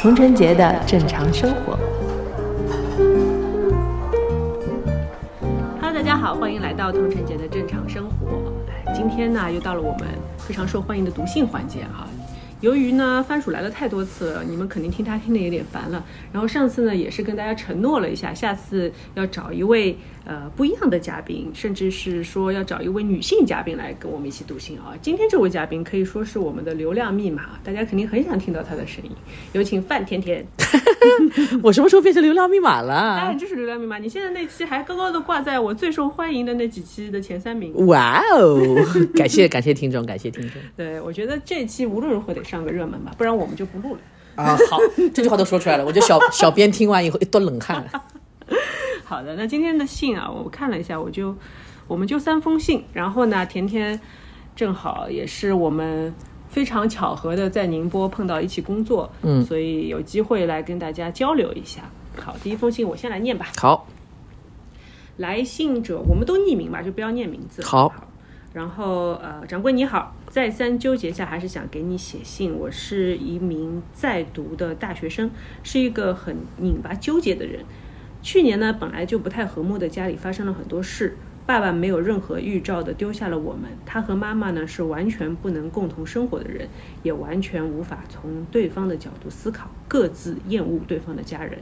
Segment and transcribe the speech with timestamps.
[0.00, 1.78] 童晨杰的正常生活。
[5.80, 8.52] Hello，大家好，欢迎来到童晨杰的正常生活。
[8.94, 10.08] 今天呢，又到了我们
[10.38, 12.07] 非常受欢迎的读信环节哈。
[12.60, 16.04] 由于呢，番薯来了太多次了，你们肯定听他听的有点烦了。
[16.32, 19.96] 然后上次呢，也是跟大家承诺了一下，下次要找一位
[20.28, 24.92] 呃不一样的嘉宾，甚至是说要找一位女性嘉宾来跟我们一起读信啊。
[25.00, 29.10] 今天这位嘉宾可以说是我们的流量密码，大家肯定很想听到她的声音。
[29.54, 30.46] 有请范甜甜。
[31.62, 33.16] 我什么时候变成流量密码了？
[33.16, 33.96] 哎，就是流量密码。
[33.98, 37.74] 你现在那期还高高的挂在我最受欢迎的那几期的前三名。
[37.86, 38.60] 哇哦！
[39.14, 40.60] 感谢感谢听众，感谢听众。
[40.76, 44.00] 对，我觉得这期无论如何得上个热门吧，不然我们就不录了。
[44.34, 44.78] 啊，好，
[45.14, 47.82] 这句话都说出来了，我觉得小小编听完以后一哆冷汗。
[49.08, 51.34] 好的，那今天的信啊，我看了一下，我就
[51.86, 53.98] 我们就三封信，然后呢，甜甜
[54.54, 56.12] 正好也是我们。
[56.50, 61.82] 非常巧合的在宁波碰到一起工作，嗯，所以有机会来跟大家交流一下。
[62.16, 63.48] 好，第一封信我先来念吧。
[63.58, 63.86] 好，
[65.18, 67.62] 来信者我们都匿名吧，就不要念名字。
[67.62, 67.92] 好，
[68.54, 72.54] 然后呃，掌柜你好，再三纠结下还是想给你写信。
[72.54, 75.30] 我是一名在读的大学生，
[75.62, 77.62] 是一个很拧巴纠结的人。
[78.30, 81.16] 去年呢，本来就不太和睦的家里发生了很多事。
[81.46, 86.68] 爸爸没有任何预兆的丢下了我们，他和妈妈呢是完全不能共同生活的人，
[87.02, 91.60] 也完全无法从对方的角度思考，各自厌恶对方的家人。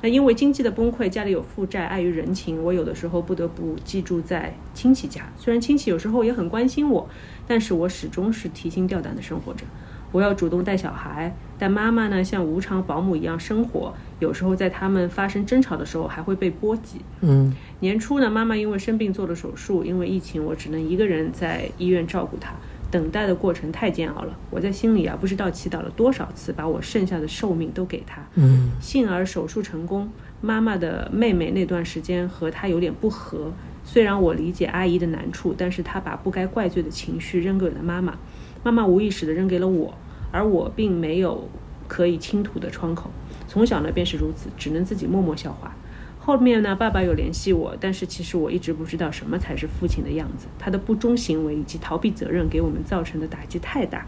[0.00, 5.32] 那因为经济的崩溃，家里有负债，碍于人情，我有的时候不得不寄住在亲戚家。
[5.36, 7.08] 虽然亲戚有时候也很关心我，
[7.48, 9.64] 但是我始终是提心吊胆的生活着。
[10.10, 17.00] 我要主动带小孩，但妈妈呢像无偿保姆一样生活，有时候在他们发生争吵的时候还会被波及。
[17.20, 22.54] 嗯，年初呢，妈妈因为生病做了手术，因为疫情，我只能一个人在医院照顾她，
[22.90, 24.34] 等待的过程太煎熬了。
[24.50, 28.22] 我在心里啊，不知道祈祷了多少次，把我剩下的寿命都给她。
[28.36, 30.10] 嗯，幸而手术成功。
[30.40, 33.52] 妈妈的妹妹那段时间和她有点不和，
[33.84, 38.14] 虽然我理解阿姨的难处，但是她把不该怪罪的情绪扔给了妈妈。
[38.62, 39.94] 妈妈无意识地扔给了我，
[40.30, 41.48] 而我并没有
[41.86, 43.10] 可以倾吐的窗口。
[43.46, 45.74] 从小呢便是如此，只能自己默默消化。
[46.18, 50.46] 后面呢，爸爸有联系我，但是其实我一直不知道什么才是父亲的样子。
[50.58, 54.06] 他的不忠行为以及逃避责任给我们造成的打击太大。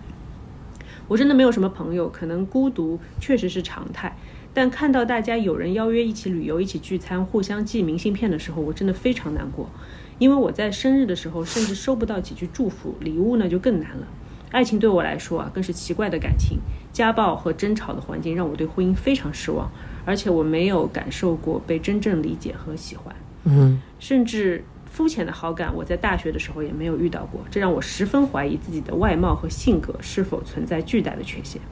[1.09, 4.15] 我真的没有什么朋友，可能孤独确实是常态。
[4.53, 9.71] 但看到大家有人邀约一起旅游、一起聚餐、互相寄明信片的时候，我真的非常难过。
[10.19, 14.07] 因为我在生日的时候甚至收不到几句祝福，礼物呢就更难了。
[14.51, 16.59] 爱情对我来说啊，更是奇怪的感情。
[16.93, 19.71] 家暴和争吵的环境让我对婚姻非常失望，
[20.05, 23.15] 而且我没有感受过被真正理解和喜欢。
[23.45, 31.63] 嗯，甚至肤浅的好感，我在大学的时候也没有遇到过，这让我十分怀疑自己的外貌和性格是否存在巨大的缺陷。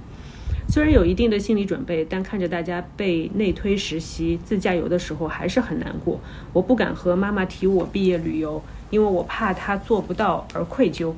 [0.68, 6.20] 虽然有一定的心理准备，但看着大家被内推实习、自驾游的时候，还是很难过。
[6.52, 11.12] 我不敢和妈妈提我毕业旅游，因为我怕她做不到而愧疚。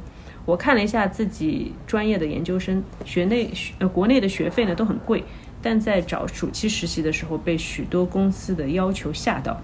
[0.47, 5.23] 我看了一下自己专业的研究生学内呃国内的学费呢都很贵，
[5.63, 9.61] 但在找暑期实习的时候被许多公司的要求吓到，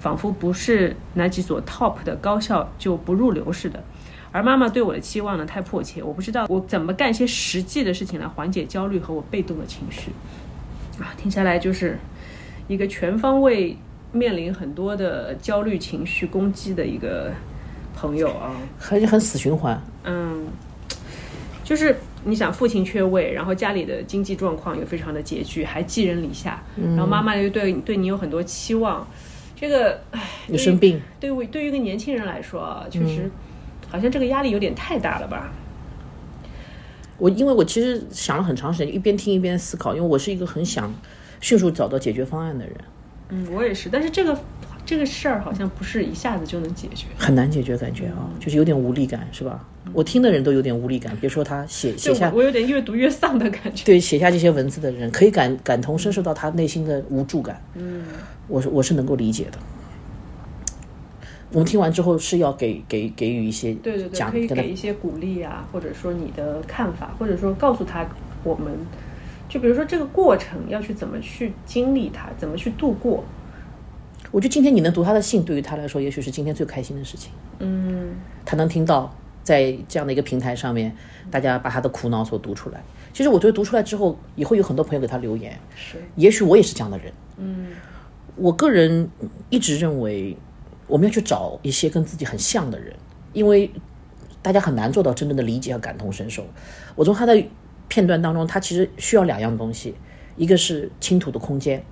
[0.00, 3.84] 仿佛不是哪几所 top 的高校就不入流似的。
[4.32, 10.10] 而妈妈对我的期望呢太迫切，我不知道我怎么干些实际的事情来缓解焦虑和我被动的情绪。
[10.98, 11.98] 啊，听下来就是
[12.66, 13.76] 一个全方位
[14.12, 17.32] 面临很多的焦虑情绪攻击的一个。
[18.00, 19.78] 朋友啊，很很死循环。
[20.04, 20.46] 嗯，
[21.62, 21.94] 就是
[22.24, 26.62] 你想，父亲缺位，然后家里的经济状况又非常的拮据，还寄人篱下，
[26.96, 29.06] 然后妈妈又对对你有很多期望，
[29.54, 33.30] 这个唉，你生病，对于对于一个年轻人来说啊，确实
[33.90, 35.52] 好像这个压力有点太大了吧。
[37.18, 40.90] 我因为我其实想了很长时间，一边听一边思考，因为我是一个很想
[41.42, 42.74] 迅速找到解决方案的人。
[43.28, 44.40] 嗯，我也是，但是这个。
[44.90, 49.64] 这个事儿好像不是一下子就能解决，很难解决，感觉啊，就是有点无力感，是吧？
[49.92, 53.84] 我听的人都有点无力感，别说他写写下，我有点越读越丧的感觉。
[53.84, 57.62] 对，写下这些文字的人，可以感感同身受到他内心的无助感。
[57.76, 58.02] 嗯，
[58.48, 59.58] 我是我是能够理解的。
[61.52, 68.04] 我们听完之后是要给给给予一些对对对，可以给一些鼓励啊，或者说你的看法，或者说告诉他，
[68.42, 68.72] 我们
[69.48, 73.22] 就比如说这个过程要去怎么去经历它，怎么去度过。
[74.30, 77.32] 我觉得今天你能读他的信，对于他来说，也许是今天最开心的事情。
[77.58, 79.12] 嗯，他能听到
[79.42, 80.94] 在这样的一个平台上面，
[81.30, 82.82] 大家把他的苦恼所读出来。
[83.12, 85.58] 其实我觉得读出来之后，也会有很多朋友给他留言。
[85.74, 87.12] 是，也许我也是这样的人。
[87.38, 87.68] 嗯，
[88.36, 89.10] 我个人
[89.48, 90.36] 一直认为，
[90.86, 92.94] 我们要去找一些跟自己很像的人，
[93.32, 93.68] 因为
[94.42, 96.46] 大家很难做到真正的理解和感同身受。
[96.94, 97.44] 我从他的
[97.88, 99.96] 片段当中，他其实需要两样东西，
[100.36, 101.82] 一个是倾吐的空间，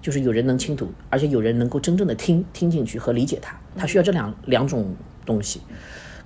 [0.00, 4.94] 就是有人能倾吐，而且有人能够真正的听听进去和理解他，他需要这两两种
[5.24, 5.60] 东西。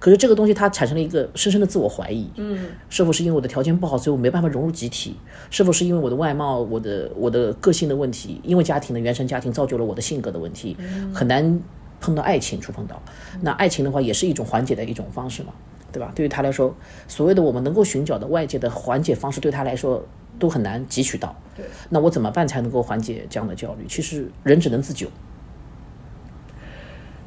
[0.01, 5.17] 可是这个东西它产生了一个深深的自我怀疑，嗯，是否是因为我的条件不好，所以我没办法融入集体？
[5.49, 8.39] 是否是因为我的外貌、我的我的个性的问题？
[8.45, 10.77] 因为家庭的原生家庭造就了我的性格的问题，
[11.15, 11.59] 很难
[12.03, 13.03] 碰到爱情，触碰到。
[13.41, 15.55] 那爱情的话，也是一种缓解的一种方式嘛，
[15.95, 16.13] 对吧？
[16.15, 16.75] 对于他来说，
[17.09, 20.05] 所谓的我们能够寻找的外界的缓解方式，对他来说
[20.39, 21.35] 都很难汲取到。
[21.57, 23.87] 对，那我怎么办才能够缓解这样的焦虑？
[23.89, 25.07] 其实人只能自救。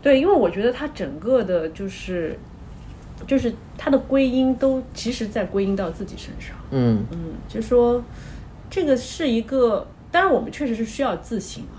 [0.02, 2.38] 对，因为我觉得他整个的就是。
[3.26, 8.00] 就是他的归因都其实在归因到自己身上，嗯嗯，就说
[8.70, 11.77] 这个是一个，当然我们确实是需要自省啊，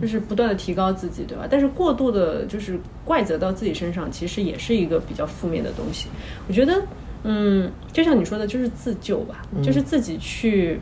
[0.00, 1.46] 就是不断的提高自己，对吧？
[1.50, 6.08] 但是过度的，就是怪责到自己身上，其实也是一个比较负面的东西。
[6.48, 6.82] 我觉得，
[7.24, 10.80] 嗯，就像你说的，就是自救吧，就是自己去，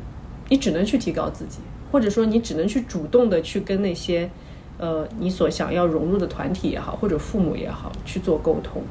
[0.48, 1.58] 你只能去提高自己，
[1.92, 4.28] 或者说你只能去主动的去跟那些，
[4.78, 8.82] 呃，你所想要融入的团体也好，或者父母也好，去做沟通。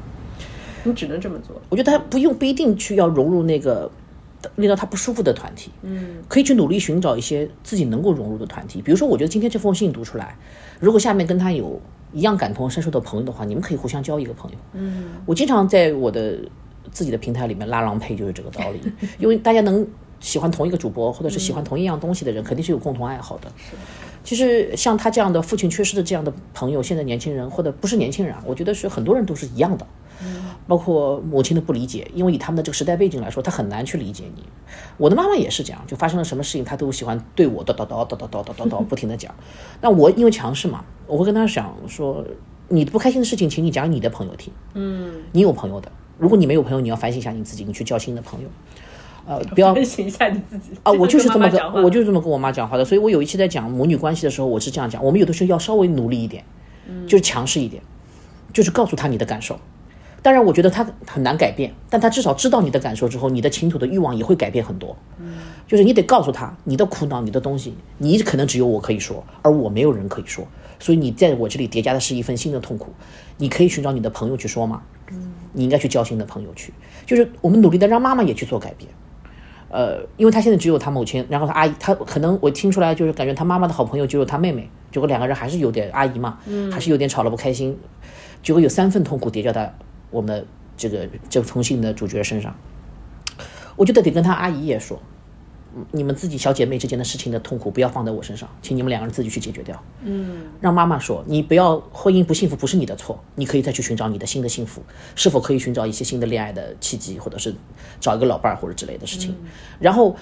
[0.84, 1.60] 你只能这么做。
[1.68, 3.90] 我觉得他不用不一定去要融入那个
[4.56, 8.80] 令到他不舒服的团体，嗯，可以去努力寻找一些自己能够融入的团体。
[8.80, 10.36] 比如说，我觉得今天这封信读出来，
[10.78, 11.80] 如果下面跟他有
[12.12, 14.56] 一样感同身受的朋友的话，你们可以互相交一个朋友。
[14.74, 16.38] 嗯，我经常在我的
[16.90, 18.80] 自己的平台里面拉郎配，就是这个道理，
[19.18, 19.86] 因为大家能
[20.20, 23.50] 喜欢同一个主播，或者是喜欢同一样东西的人，肯定是有共同爱好的。
[23.56, 23.76] 是。
[24.24, 29.86] 其实像他这样的父亲缺失的这样的朋友，现在年轻人或者不是年轻人啊，我觉得是很多人都是一样的。
[30.66, 34.44] 包括母亲的不理解，因为以他们的这个时代背景来说，他很难去理解你。
[34.96, 39.34] 我的妈妈也是这样，就发生了什么事情，她都喜欢对我叨叨叨叨叨叨叨叨叨不停的讲。
[39.80, 42.24] 那我因为强势嘛，我会跟她讲说，
[42.68, 44.52] 你不开心的事情，请你讲你的朋友听。
[44.74, 48.48] 嗯，你有朋友的，如果你没有朋友，你要反省一下你自己，你去交新的朋友。
[49.26, 50.90] 呃，不要反省一下你自己啊！
[50.90, 52.84] 我就是这么跟我就是这么跟我妈讲话的。
[52.84, 56.42] 所以我有一期在讲母女关系的时候，我是这样讲：我们有的时候要稍微努力一点，
[57.06, 57.82] 就是强势一点，
[58.54, 59.60] 就是告诉他你的感受。
[60.28, 64.94] 当然，我觉得他很难改变，但他至少知道你的感受之后，你的倾吐的欲望也会改变很多。
[65.18, 70.46] 嗯，就是你得告诉他你的苦恼、你的东西，你可能只有我可以说，而我没有人可以说，
[70.78, 72.92] 所以你在我这里叠加的是一份新的痛苦。
[73.38, 74.82] 你可以寻找你的朋友去说吗？
[75.10, 76.74] 嗯，你应该去交新的朋友去。
[77.06, 78.90] 就是我们努力的让妈妈也去做改变。
[79.70, 87.78] 呃，因为他现在只有他母亲，然后他阿姨，他可能我听出来就是感觉他妈妈的好朋友只有他妹妹，结果两个人还是有点阿姨嘛，嗯，还是有点吵了不开心，
[88.42, 89.72] 结果有三份痛苦叠加到
[90.10, 90.46] 我们的
[90.76, 92.54] 这个这封信的主角身上，
[93.76, 95.00] 我觉得得跟他阿姨也说，
[95.92, 99.82] 你们自己小姐妹之间的事情的痛苦不要放在我身上，请你们两个人自己去解决掉。
[100.02, 104.82] 嗯，让妈妈说，你不要婚姻不幸福不是你的错，你可以再去寻找你的新的幸福，
[105.14, 107.54] 是否可以寻找一些新的恋爱的契机，或者是
[108.00, 109.36] 找一个老伴儿或者之类的事情。
[109.78, 110.16] 然后，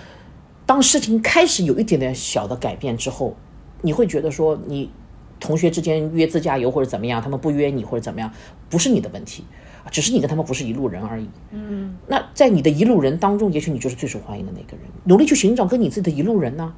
[0.65, 3.37] 当事情开始有一点点小的改变之后，
[3.83, 4.91] 你会觉得说你。
[5.39, 8.33] 同学之间约自驾游或者怎么样，他们不约你或者怎么样，
[8.71, 9.45] 不是你的问题，
[9.91, 11.29] 只是你跟他们不是一路人而已。
[11.53, 14.87] 嗯，那在你的一路人当中，也许你就是最受欢迎的那个人。
[15.05, 16.75] 努力去寻找跟你自己的一路人呢？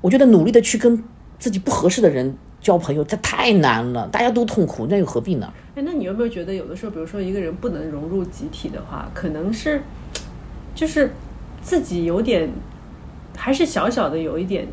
[0.00, 1.02] 我觉得努力的去跟
[1.38, 5.52] 自己不合适的人交朋友，这太难了，大家都痛苦，那又何必呢？
[5.74, 9.80] 哎，那你有没有觉得有的时候，比如说一个人不能融入集体的话，可能是
[10.74, 11.10] 就是
[11.62, 12.50] 自己有点，
[13.36, 14.66] 还是小小的有一点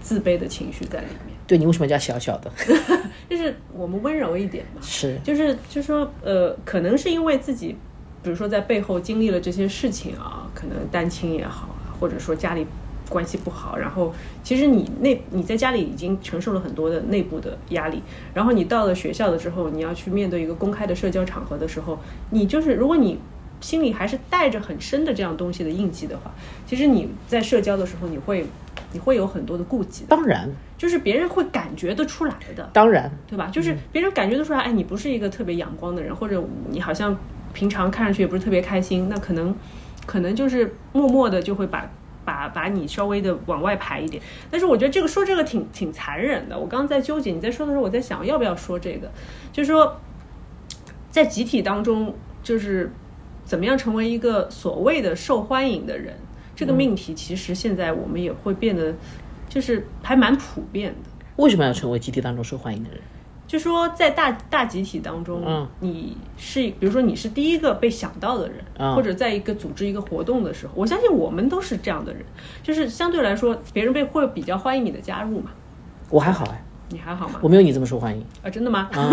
[0.00, 1.31] 自卑的情绪在里面。
[1.46, 2.50] 对你为什么叫小小的？
[3.28, 4.80] 就是我们温柔一点嘛。
[4.82, 7.76] 是，就是就是说，呃，可能是因为自己，
[8.22, 12.66] 比如说在背后经历了这些事情啊，可能单亲也好啊，或者说家里
[13.08, 21.98] 关系不好，然后其实你内你在家里已经承受了很多的内部的压力，然后你到了学校的之后，你要去面对一个公开的社交场合的时候，
[22.30, 23.18] 你就是如果你
[23.62, 26.30] 心里还是带着很深的这样东西的印记的话，
[26.66, 28.44] 其实你在社交的时候，你会。
[28.94, 33.48] 你会有很多的顾忌，当然，就是别人会感觉得出来的，当然，对吧？
[33.50, 37.16] 就是别人感觉得出来，哎，你不是一个特别阳光的人，或者你好像
[37.54, 39.54] 平常看上去也不是特别开心，那可能，
[40.04, 41.90] 可能就是默默的就会把
[42.24, 44.22] 把把你稍微的往外排一点。
[44.50, 46.58] 但是我觉得这个说这个挺挺残忍的。
[46.58, 49.10] 我刚刚在纠结你在说的时候，我在想要不要说这个，
[49.52, 49.98] 就是说，
[51.10, 52.92] 在集体当中，就是
[53.44, 56.14] 怎么样成为一个所谓的受欢迎的人。
[56.54, 58.94] 这个命题其实现在我们也会变得，
[59.48, 61.10] 就是还蛮普遍的。
[61.36, 63.00] 为什么要成为集体当中受欢迎的人？
[63.46, 72.24] 就说在大大集体当中，嗯，你是比如说你是第一个被想到的人，或者在一个组织一个活动的时候，我相信我们都是这样的人，
[72.62, 75.50] 就是相对来说别人被会比较欢迎你的加入嘛。
[76.08, 77.40] 我还好哎，你还好吗？
[77.42, 78.88] 我没有你这么受欢迎啊，真的吗？
[78.92, 79.10] 啊！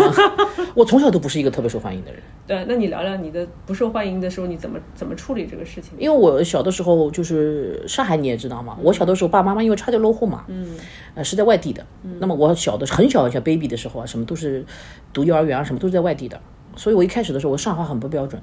[0.74, 2.22] 我从小都不是一个特别受欢迎的人。
[2.46, 5.92] 对，那你聊聊你的不受欢迎的时候，你怎么怎么处理这个事情？
[5.98, 8.76] 因为我小的时候就是上海，你也知道嘛。
[8.82, 10.76] 我小的时候，爸爸妈妈因为差点落户嘛，嗯，
[11.14, 11.84] 呃，是在外地的。
[12.18, 14.64] 那么我小的很小很小 baby 的时候啊，什么都是
[15.12, 16.38] 读幼儿园啊，什么都是在外地的。
[16.76, 18.40] 所以我一开始的时候，我上海话很不标准，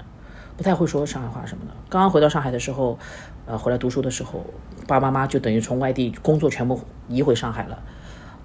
[0.58, 1.72] 不太会说上海话什么的。
[1.90, 2.98] 刚刚回到上海的时候，
[3.46, 4.44] 呃，回来读书的时候，
[4.88, 7.80] 爸爸妈妈就等于从外地工作全部移回上海了。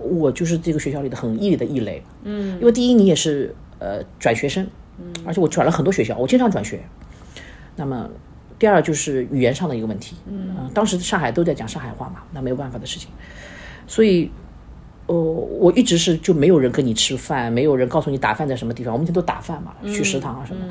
[0.03, 4.67] 我就是这个学校里的很异的异类，嗯，因为第一你也是呃转学生，
[4.99, 6.81] 嗯，而且我转了很多学校，我经常转学。
[7.77, 8.09] 那么
[8.59, 13.09] 第二就是语言上的一个问题，嗯，当时上海都在讲上海话嘛，那没有办法的事情。
[13.87, 14.31] 所以，
[15.07, 20.65] 呃，我一直是就没有人跟你吃饭，没有人告诉你打饭在什么地方，我们以前都打饭嘛，去食堂啊什么。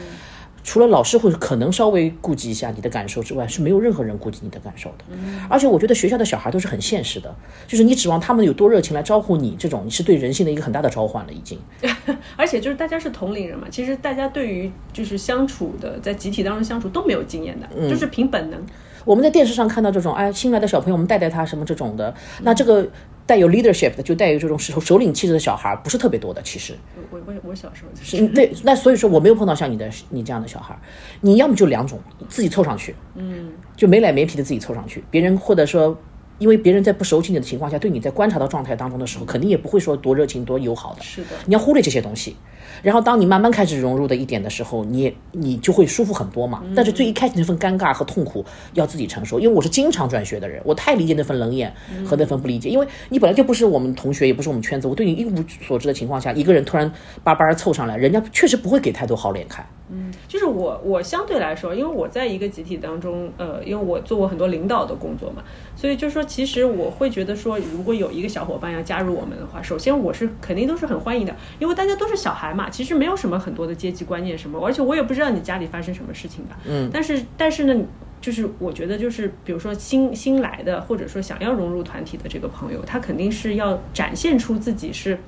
[0.63, 5.06] 除了老师会可能稍微顾及一下你的感受之外，是没有任何人顾及你的感受的。
[5.50, 7.36] 而且我觉得学校的小孩都是很现实的，
[7.68, 11.60] 就是你指望他们有多热情来招呼你，这种你是对人性的一个很大的召唤了已经。
[12.38, 18.62] 而且就是大家是同龄人嘛，其实大家对于就是相处的在集体当中相处都没有经验的，就是凭本能。
[19.03, 22.13] 我们在电视上看到这种，哎，新来的小朋友，我们带带他什么这种的，
[22.44, 22.88] 那这个
[23.32, 26.42] 带有 leadership 的，就带有这种首首领气质的小孩，不是特别多的。
[26.42, 26.76] 其实，
[27.10, 30.78] 我我我小时候就是，对，那所以说我没有碰到像你的你这样的小孩，
[31.22, 31.98] 你要么就两种，
[32.28, 35.98] 自己凑上去，嗯，就没脸没皮的自己凑上去，别人或者说。
[36.42, 41.04] 因为别人在不熟悉你的情况下，对你在观察到状态当中的时候，肯定也不会说多热情、多友好的。
[41.04, 42.36] 是的，你要忽略这些东西，
[42.82, 46.64] 然后当你慢慢开始融入的一点的时候，你你就会舒服很多嘛。
[46.76, 48.44] 但是最一开始那份尴尬和痛苦
[48.74, 51.72] 要自己承受，因为我是经常转学的人，我太理解那份冷眼
[52.04, 56.92] 和那份不理解，因为你本来就不是我们同学，也不是我们圈子，我对你一无所知的情况下，一个人突然
[57.24, 59.64] 叭叭凑上来，人家确实不会给太多好脸看。
[59.92, 65.44] 嗯，就是我，我相对来说，因为我在一个集体当中，呃，因为我做过很多领导的工作嘛，
[65.76, 77.86] 所以就是说，其实我会觉得说，如果有一个小伙伴要加入我们的话，首先我是肯定都是很欢迎的，因为大家都是小孩嘛，其实没有什么很多的阶级观念什么，而且我也不知道你家里发生什么事情吧，嗯，但是但是呢，
[78.22, 85.20] 就是我觉得就是比如说新新来的，或者说想要融入团体的这个朋友，他肯定是要展现出自己是。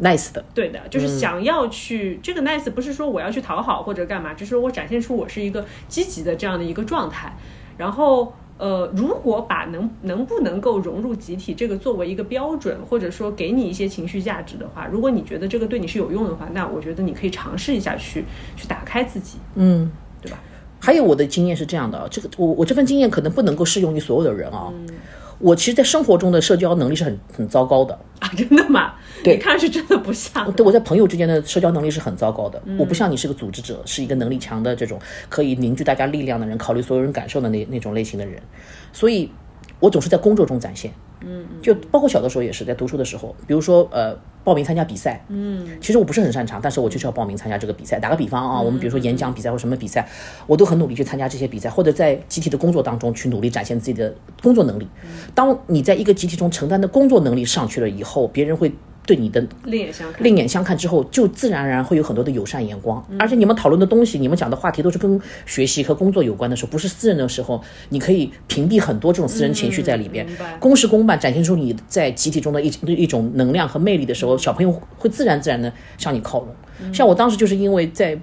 [0.00, 7.36] Nice 的，对的，就是想要去这个 nice，不是说我要去讨好或者干嘛，只是我展现出我是一个积极的这样的一个状态。
[7.76, 18.24] 然后，呃，如果把能能不能够融入集体这个作为一个标准，或者说给你一些情绪价值的话，如果你觉得这个对你是有用的话，那我觉得你可以尝试一下去
[18.56, 19.90] 去打开自己，嗯，
[20.20, 20.38] 对吧？
[20.80, 24.72] 还有我的经验是这样的，这个我我这份经验可能不能够适用于所有的人啊。
[25.40, 28.28] 我其实，在生活中的社交能力是很很糟糕的啊！
[28.36, 28.94] 真的吗？
[29.22, 30.50] 对，你看是真的不像。
[30.52, 32.62] 对，我在朋友之间的社交能力是很糟糕的。
[32.78, 34.98] 我不像你是个组织者，是一个能力强的这种
[35.28, 38.40] 可以凝聚大家力量的人，考虑所有人感受的那那种类型的人，
[38.92, 39.30] 所以。
[39.80, 48.00] 我总是在工作中展现，嗯，就包括小的时候也是在读书的时候，比如说呃报名参加比赛，嗯，其实我不是很擅长，但是我就是要报名参加这个比赛。
[48.00, 50.08] 打个比方啊，我们比如说演讲比赛或什么比赛，
[50.48, 54.88] 我都很努力去参加这些比赛，或者在集体的工作当中去努力展现自己的工作能力。
[55.32, 58.72] 当你在一个集体中承担的工作能力上去了以后，别人会。
[59.08, 63.02] 对你的另眼相看，另眼相看之后，就自然而然会有很多的友善眼光。
[63.18, 70.26] 而且你们讨论的东西，你们讲的话题都是跟学习和工作有关的时候，不是私人的时候，你可以屏蔽很多这种私人情绪在里边。
[70.60, 76.48] 公事公办，展现出你在集体中的一一种能量和魅力的时候，小朋友会自然自然的向你靠拢。
[76.92, 78.18] 像我当时就是因为在。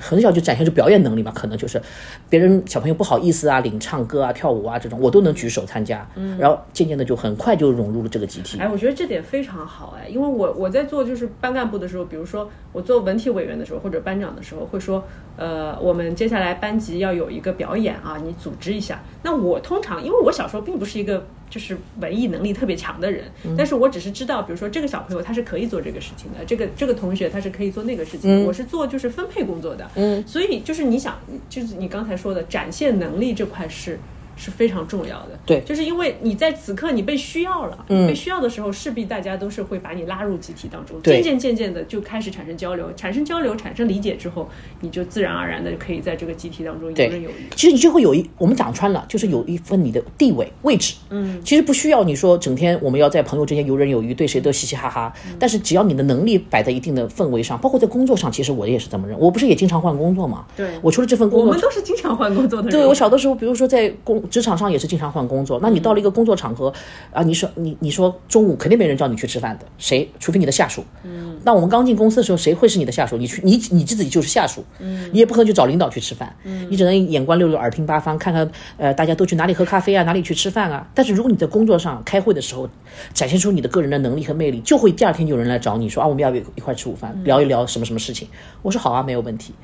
[0.00, 1.80] 很小就展现出表演能力嘛，可能就是
[2.28, 6.06] 别人小朋友不好意思啊，领唱歌啊、跳舞啊这种，我都能举手参加。
[6.16, 8.58] 嗯，然后渐渐的就很快就融入了这个集体。
[8.58, 15.04] 哎，我觉得这点非常好哎，因为我我在做就是班干部的时候，比如说我做文体委员的时候或者班长的时候，会说，
[15.36, 19.00] 呃，我们接下来班级要有一个表演啊，你组织一下。
[19.22, 21.24] 那我通常因为我小时候并不是一个。
[21.50, 23.24] 就是文艺能力特别强的人，
[23.56, 33.98] 但是我只是知道，比如说这个小朋友他是可以做这个事情的，这个这个同学他是可以做那个事情，我是做就是分配工作的，嗯，所以就是你想，就是你刚才说的展现能力这块是。
[34.38, 44.48] 是非常重要的，对，就是因为你在此刻你被需要了，嗯，被需要的时候，势必大家都是会把你拉入集体当中，渐渐渐渐的就开始产生交流，产生交流，产生理解之后，
[44.80, 47.48] 你就自然而然的就可以在这个集体当中游刃有余。
[47.56, 60.46] 其实你就会有一，我们讲穿了，就是有一份你的地位位置，嗯，其实不需要你说整天我们要在朋友之间游刃有余，对谁都嘻嘻哈哈，但是只要你的能力摆在一定的氛围上，包括在工作上，其实我也是这么认，我不是也经常换工作吗？
[60.56, 62.78] 对，我除了这份工作，我们都是经常换工作的人。
[62.78, 64.22] 对我小的时候，比如说在工。
[64.28, 66.72] 职场上也是经常换工作，那你到了一个工作场合
[67.12, 70.08] 啊，你说你你说中午肯定没人叫你去吃饭的，谁？
[70.20, 70.84] 除非你的下属。
[71.02, 71.38] 嗯。
[71.44, 73.16] 那我们刚进公司的时候，谁会是你的下属？
[73.16, 74.64] 你去你你自己就是下属。
[74.78, 75.08] 嗯。
[75.12, 76.34] 你也不可能去找领导去吃饭。
[76.44, 76.66] 嗯。
[76.70, 80.86] 你只能眼观六路，耳听八方，看看呃大家都去哪里喝咖啡啊，哪里去吃饭啊。
[80.94, 82.68] 但是如果你在工作上开会的时候，
[83.14, 88.28] 展现出你的个人的能力和魅力，就会第二天就有人来找你说啊，我们要不要一块吃午饭，聊一聊什么什么事情？
[88.62, 89.54] 我说好啊，没有问题。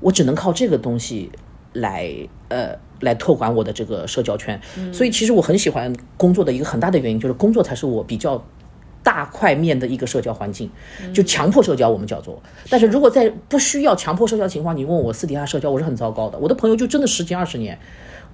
[0.00, 1.30] 我只能靠这个东西
[1.72, 2.10] 来
[2.48, 4.60] 呃来拓宽我的这个社交圈，
[4.92, 8.44] 所以其实我很喜欢工作的一个很大的原因就是工作才是我比较
[9.02, 10.68] 大块面的一个社交环境，
[11.12, 12.42] 就强迫社交我们叫做。
[12.68, 16.38] 但是如果在不需要强迫社交情况，你问我私底下社交，我是很糟糕的。
[16.38, 17.78] 我的朋友就真的十几二十年，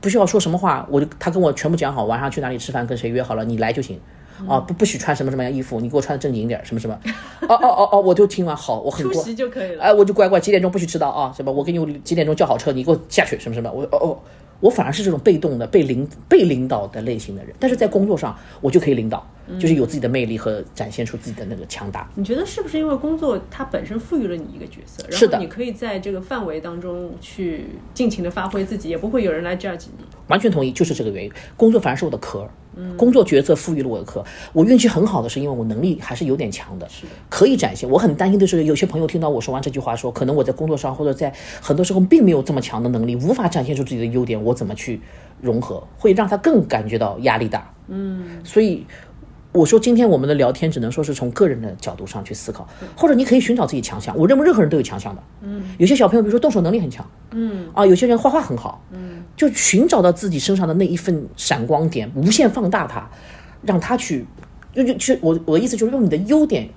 [0.00, 4.00] 不需要说什么话，我就他跟我全部讲好，晚上去哪里吃饭，跟谁约好了，你来就行。
[4.48, 6.98] 啊，不不许穿什么什么样衣服，你给我穿的正经点，什么什么，
[7.46, 14.18] 哦哦哦哦，我就听完好，我很出席就可以了，哎，我就乖乖，几点钟不许迟到啊，什么，我给你几点钟叫好车，你给我下去，什么什么，我哦哦。
[14.60, 19.26] 我反而是这种被动的、被领被领导的类型的人，但是在工作上我就可以领导，
[19.58, 22.08] 就是有自己的魅力和展现出自己的那个强大。
[22.14, 30.04] 你觉得是不是因为工作它本身赋予了你一个角色，然后你可以在这个范围当中去尽情的发挥自己，也不会有人来 judge 你？
[30.28, 31.32] 完全同意，就是这个原因。
[31.56, 32.48] 工作反而是我的壳。
[32.96, 36.88] 工作角色赋予了我的课，我运气很好的是因为我能力还是有点强的，
[37.28, 37.88] 可以展现。
[37.88, 45.00] 我很担心的是，有些朋友听到我说完这句话，说可能我在工作上或者在很多时候并没有这么强的能力，无法展现出自己的优点，我怎么去
[45.40, 47.72] 融合，会让他更感觉到压力大。
[47.88, 48.86] 嗯，所以。
[49.52, 54.16] 我说今天我们的聊天只能说是从个人的角度上去思考，或者你可以寻找自己强项。
[54.16, 55.22] 我认为任何人都有强项的。
[55.42, 57.04] 嗯，有些小朋友比如说动手能力很强。
[57.32, 58.84] 嗯，啊，有些人画画很好。
[58.92, 63.10] 嗯，就寻找到自己身上的那一份闪光点，无限放大它，
[63.62, 64.24] 让他去，
[64.72, 66.68] 就就其实我我的意思就是用你的优点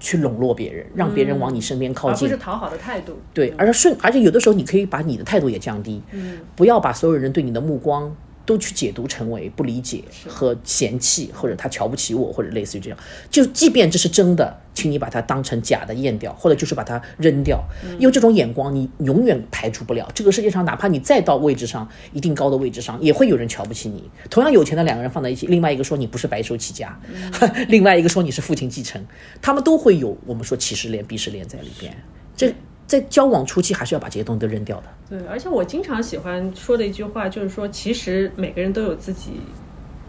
[0.00, 3.16] 去笼络别人，让别人往你身边靠近，而不是讨好的态度。
[3.32, 6.02] 对，而且顺，而且有的时候你可以把你的态度也降低。
[6.10, 8.12] 嗯，不要把所有人对你的目光。
[8.46, 12.98] 都去解读成为不理解和嫌弃，或者他瞧不起我，或者类似于这样。
[13.28, 17.62] 就即便这是真的，请你把它当成假的验掉，或者就是把它扔掉。
[17.98, 20.08] 因为这种眼光你永远排除不了。
[20.14, 24.08] 这个世界上，哪怕你再到位置上一定高的位置上，也会有人瞧不起你。
[24.30, 26.98] 同样有钱的两个人放在一起，另外一个说你不是白手起家，
[27.68, 29.04] 另外一个说你是父亲继承，
[29.42, 31.92] 他们都会有我们说歧视链、鄙视链在里边。
[32.36, 32.54] 这。
[32.86, 34.84] 在交往初期，还是要把这些东西都扔掉的。
[35.10, 39.40] 对，而且我经常喜欢说的一句话，就是说，其实每个人都有自己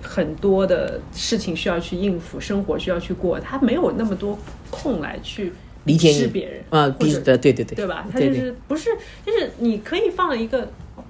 [0.01, 4.37] 很多的事情需要去应付，生活需要去过，他没有那么多
[4.69, 5.51] 空来去
[5.85, 8.05] 理解别人啊，对对对对，对吧？
[8.11, 8.89] 他就是不是，
[9.25, 10.67] 就是你可以放了一个，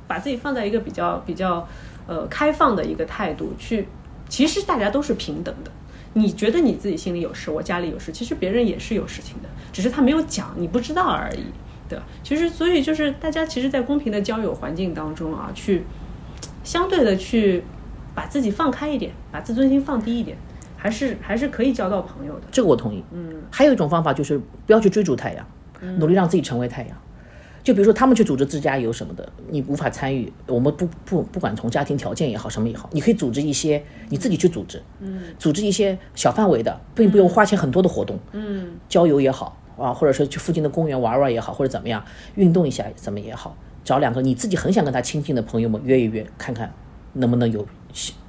[0.08, 1.68] 把自己放在一个比较比较
[2.08, 3.88] 呃开放的一个态度去，
[4.30, 5.72] 其实大家都是平等的。
[6.18, 11.44] 你觉得你自己心里有事，我家里有事，其实别人也是有事情的，只是他没有讲，你不知道而已，
[11.88, 12.06] 对吧？
[12.24, 15.84] 其实，所以就是大家其实，在公平的交友环境当中啊，去
[16.64, 17.64] 相对的去
[18.16, 20.38] 把自己放开一点，把自尊心放低一点，
[20.76, 22.48] 还是还是可以交到朋友的。
[22.52, 23.04] 这个我同意。
[23.12, 25.46] 嗯，还有一种方法就是不要去追逐太阳，
[26.00, 26.98] 努力让自己成为太阳。
[27.68, 30.32] 就比如说他们去组织自驾游什么的，你无法参与。
[30.48, 42.02] 我们不不不管从家庭条件也好，什么也好，你可以组织一些你自己去组织，嗯，组织一些小范围的，并不用花钱很多的活动，嗯，郊游也好啊，或者说去附近的公园玩玩也好，或者怎么样
[42.36, 46.72] 运动一下怎么也好，找两个你自己很想跟他亲近的朋友们约一约，看看
[47.12, 47.68] 能不能有。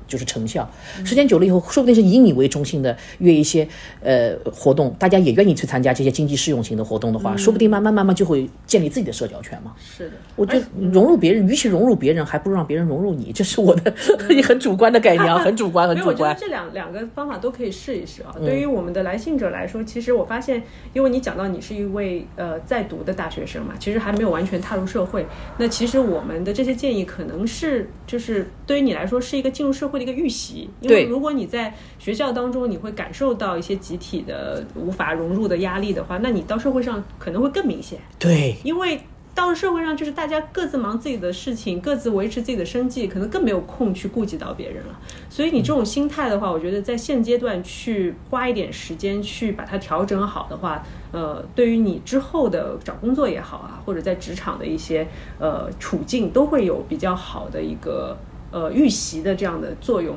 [0.08, 0.68] 就是成效，
[1.04, 3.68] 时间久了以后，说不定是以你为中心的约一些
[4.02, 9.74] 呃活动，大家也愿意去参加这些经济适用型的活动的话，说不定慢慢慢慢就会建立自己的社交圈嘛。
[9.78, 13.92] 是的，我觉得融入别人，与其融入别人，还不如让别人融入你，这是我的
[14.42, 16.14] 很主观的概念啊，很主观，很主观。
[16.14, 18.34] 我觉得这两两个方法都可以试一试啊。
[18.40, 20.62] 对于我们的来信者来说，其实我发现，
[20.94, 25.26] 因为你讲到你是一位呃在读的大学生嘛，其实还没有完全踏入社会。
[25.58, 29.97] 那其实我们的这些建议可能是就是对于你来说是一个进入社会。
[30.02, 37.98] 一个预习，因为如果你在学校当中，你会感受到一些集体的无法融入的压力的话，那你到社会上可能会更明显。
[38.18, 39.00] 对，因为
[39.34, 44.98] 到了社会上，就是大家各自忙自己的事情，各自维持自己的生计，可能更没有空去顾及到别人了。
[45.30, 50.82] 所以你这种心态的话，我觉得在现阶段去花一点时间去把它调整好的话，
[51.12, 55.06] 呃，对于你之后的找工作也好啊，或者在职场的一些
[55.38, 58.16] 呃处境，都会有比较好的一个。
[58.50, 60.16] 呃，预习的这样的作用，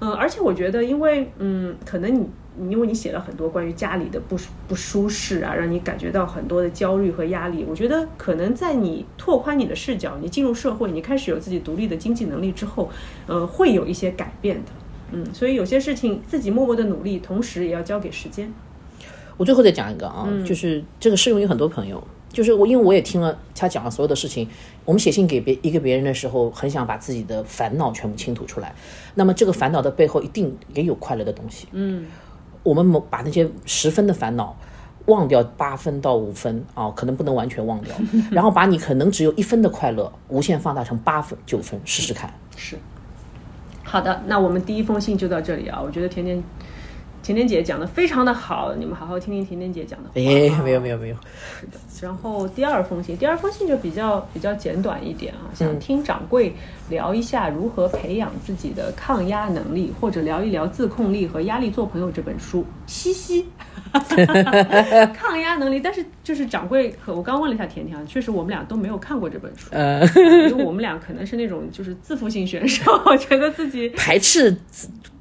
[0.00, 2.26] 嗯，而且我觉得，因为，嗯，可能你，
[2.70, 4.36] 因为你写了很多关于家里的不
[4.68, 7.64] 不舒适啊，让你感觉到很多的焦虑和压力。
[7.68, 12.90] 我觉得，可能在你拓宽你的视角，你进入社会，你开始有自己独立的经济能力之后，
[13.26, 14.70] 呃，会有一些改变的，
[15.12, 18.52] 嗯，所以有些事情自己默默的努力，同时也要交给时间。
[19.36, 22.02] 我最后再讲一个啊，就是这个适用于很多朋友。
[22.32, 24.48] 就是我，因为我也听了他讲了所有的事情。
[24.84, 28.74] 我们写信给别一个别人的时候，很想把自己的烦恼全部倾吐出来。
[29.14, 31.68] 那么这个烦恼的背后，一定也有快乐的东西。
[31.72, 32.06] 嗯，
[32.62, 34.56] 我们把那些十分的烦恼
[35.06, 37.94] 忘掉八分到五分啊，可能不能完全忘掉，
[38.30, 42.32] 然后把你可能只有一分的快乐无限放大成八分九分，试试看。
[42.56, 42.76] 是。
[43.82, 45.80] 好的，那我们第一封信就到这里啊。
[45.80, 46.42] 我觉得甜甜
[47.22, 50.12] 甜甜姐讲的非常的好，你们好好听听甜甜姐讲的话。
[50.14, 51.16] 哎，没有没有没有。
[51.60, 56.54] 是的，然后第二封信，第二封信就比较比较简短一点啊，想听掌柜
[56.88, 62.64] 聊一下如何培养自己的抗压能力，或者聊一聊《自控力和压力做朋友》这本书。
[62.86, 63.46] 嘻嘻，
[65.14, 70.00] 抗压能力，但是就是掌柜和我刚问了一下甜甜啊，确实我们俩都没有看过这本书，呃，
[70.48, 74.56] 因为我们俩可能是那种就是自负性选手， 觉得自己排斥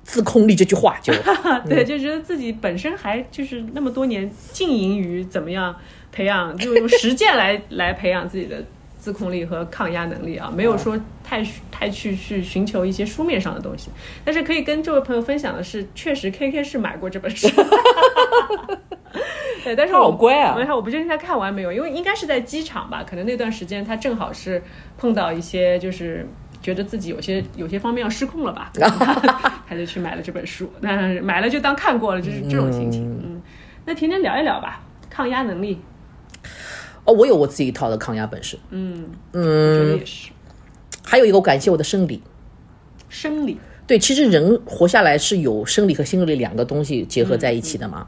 [0.10, 1.14] 自自控力这句话就
[1.70, 5.76] 对，就觉得自己本身还就是那么多年经营于怎么样
[6.12, 8.66] 培养，就用实践来来培养自己的
[8.98, 13.92] 自控力和抗压能力啊，没有说太太去去寻求一些书面上的东西。
[14.26, 17.48] 但是可以跟这位朋友分享的是，确实 K K 是买过这本书。
[19.64, 24.64] 对，但是他好我乖啊我看我不确定他看完没有，因为应该是在机场吧，可能那段时间他正好是
[24.98, 26.28] 碰到一些就是。
[26.62, 28.72] 觉得自己有些有些方面要失控了吧，
[29.68, 30.72] 他就去买了这本书。
[30.82, 33.10] 那买了就当看过了，就是这种心情。
[33.10, 33.42] 嗯，
[33.86, 35.80] 那甜甜聊一聊吧，抗压能力。
[37.06, 38.58] 哦，我有我自己一套的抗压本事。
[38.72, 40.32] 嗯嗯，也是
[41.04, 42.22] 还有一个我感谢我的生理。
[43.08, 43.58] 生理。
[43.88, 48.06] 对，其实人活下来是有生理和心理两个东西结合在一起的嘛。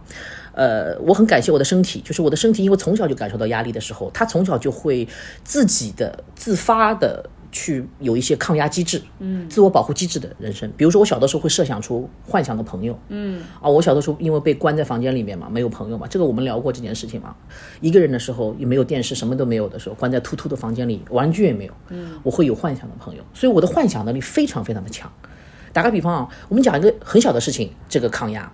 [0.54, 5.08] 呃，我很感谢我的身体，就是我的身体，因为从小就感受到压力的时候，他从小就会
[5.44, 10.72] 自己的自发的去有一些抗压机制，嗯，自我保护机制的人生。
[10.78, 17.36] 比如说我小的时候会设想出幻想的朋友，嗯，啊，我小的时候因为被关在房间里面嘛，没有朋友嘛，这个我们聊过这件事情嘛。
[17.82, 25.12] 一个人的时候也没有电视，什么都没有的时候，关在突突的房间里，玩具也没有，嗯，我会有幻想的朋友，所以我的幻想能力非常非常的强。
[25.74, 28.52] 打个比方啊，我们讲一个很小的事情，这个抗压。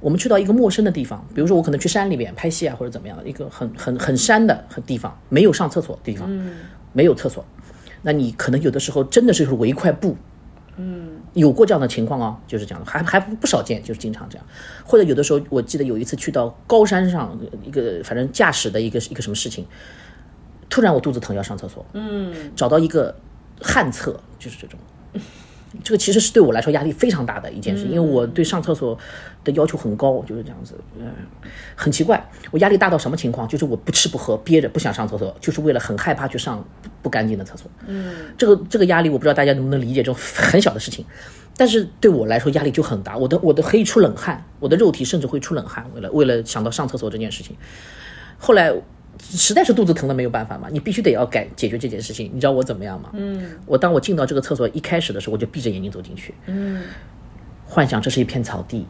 [0.00, 6.28] 我们去到一个陌生的地方，比如说我可能去山里面拍戏啊，或者怎么样的一个很很很山的很地方，没有上厕所的地方，
[6.92, 7.44] 没有厕所，
[8.02, 10.16] 那你可能有的时候真的是围一块布，
[10.76, 14.46] 嗯，有过这样的情况哦，就是这样的，还还不不少见，就是经常这样，
[14.84, 19.66] 或者有的时候我记得有一次去到高山上一个反正驾驶的一个一个什么事情，
[20.68, 23.14] 突然我肚子疼要上厕所，嗯，找到一个
[23.60, 24.78] 旱厕，就是这种。
[25.82, 28.98] 这个其实是对我来说压力非常大的一件事，因为我对上厕所
[29.42, 30.74] 的要求很高，就是这样子。
[30.98, 31.10] 嗯，
[31.74, 33.48] 很奇怪，我压力大到什么情况？
[33.48, 37.70] 就是我不吃不喝，憋着不想上厕所，就是为了很害怕去上不不干净的厕所。
[37.86, 41.04] 嗯，这个这个压力我不知道大家能不能理解，这种很小的事情，
[41.56, 47.56] 但是对我来说压力就很大，我的我的可以出冷汗，我的肉体甚至会出冷汗，为了为了想到上厕所这件事情。
[48.38, 48.72] 后来
[49.20, 52.30] 实在是肚子疼的没有办法嘛，你必须得要改解决这件事情。
[52.32, 53.10] 你知道我怎么样吗？
[53.12, 56.82] 嗯，我当我进到这个厕所一开始的时候，我就闭着眼睛走进去，嗯，
[57.64, 58.86] 幻想这是一片草地，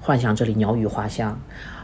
[0.00, 1.38] 幻想这里鸟语花香，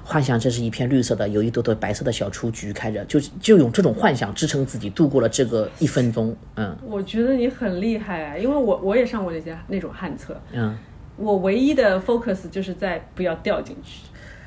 [0.04, 6.34] 幻想这是一片绿色的，有一朵朵白色的小雏菊开着，就就用这种幻想支撑自己度过了这个一分钟。
[6.56, 10.76] 嗯我觉得你很厉害啊，因为我我也上过那些那种旱厕，嗯，
[11.16, 14.00] 我唯一的 focus 就是在不要掉进去。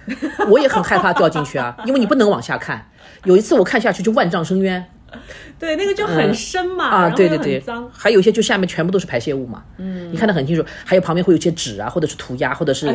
[0.50, 2.90] 我也很害怕掉进去啊，因为你不能往下看。
[3.24, 4.86] 有一次我看下去就万丈深渊。
[5.58, 12.88] 对，那个就很深嘛，啊，对对对，，还有一些就下面全部都是排泄物嘛，嗯，你看得很清楚，还有旁边会有一些纸啊，或者是涂鸦，或者是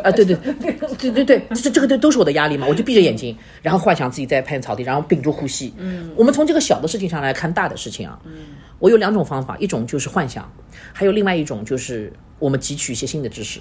[0.00, 5.74] 啊，对对对对对，这这个都都是我的压力嘛，我就闭着眼睛，然后幻想自己在片草地，然后屏住呼吸。
[5.78, 8.32] 嗯，我们从这个小的事情上来看大的事情啊，嗯，
[8.78, 10.48] 我有两种方法，一种就是幻想，
[10.92, 13.58] 还有另外一种就是我们汲取一些新的知识，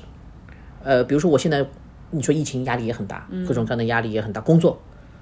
[0.84, 1.65] 呃，比如说我现在
[2.11, 4.79] 你说疫情压力也很大，各种各样的压力也很大，工作，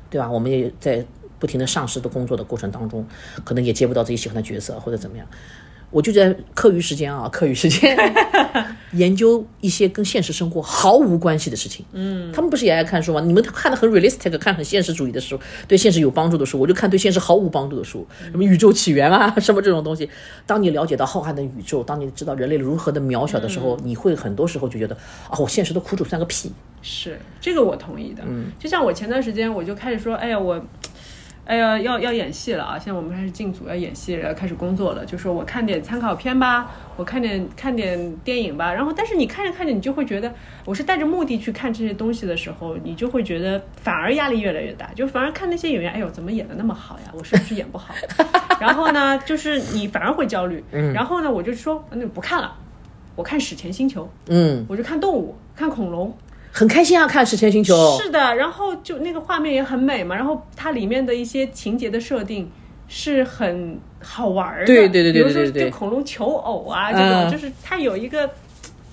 [0.09, 0.29] 对吧？
[0.29, 1.05] 我们也在
[1.39, 3.05] 不停的上市的工作的过程当中，
[3.43, 5.27] 可能也接不到自己喜欢的角色或者怎么样。
[5.91, 7.97] 我就在课余时间啊， 课余时间
[8.93, 11.85] 研究一些跟现实生活毫无关系的事情。
[11.93, 13.21] 嗯，他们不是也爱看书吗？
[13.21, 20.09] 你们看的很 realistic，看很现实主义的书，对现实有帮助的书，我就看对现实毫无帮助的书，什么宇宙起源啊， 什么这种东西。
[20.45, 24.95] 当你了解到浩瀚的宇宙，当你知道人类如何的渺小的时候，你会很多时候就觉得
[25.29, 26.51] 啊，我现实的苦楚算个屁。
[26.81, 28.23] 是这个我同意的。
[28.27, 30.63] 嗯，就像我前段时间我就开始说，哎呀我。
[31.45, 32.73] 哎呀，要要演戏了啊！
[32.75, 35.05] 现在我们开始进组要演戏，要开始工作了。
[35.05, 38.73] 就说我看点参考片吧，我看点看点电影吧。
[38.73, 40.34] 然后，但是你看着看着，你就会觉得，
[40.65, 44.91] 我是带着目的去看这些东西的时候，你就会觉得反而压力越来越大。
[44.95, 47.12] 就反而看那些演员，哎呦，怎么演的那么好呀？
[47.13, 47.93] 我是不是演不好？
[48.60, 50.63] 然后呢，就是你反而会焦虑。
[50.95, 52.55] 然后呢，我就说，那不看了，
[53.15, 56.12] 我看史前星球，嗯，我就看动物，看恐龙。
[56.57, 57.75] 很开心啊，看《史前星球》。
[58.01, 62.49] 是的，然后就那个画面也很美嘛，然后它里面的一些情节的设定
[62.87, 64.65] 是很好玩儿的。
[64.65, 68.29] 对对对对比如说就恐龙求偶啊，这嗯种就是它有一个。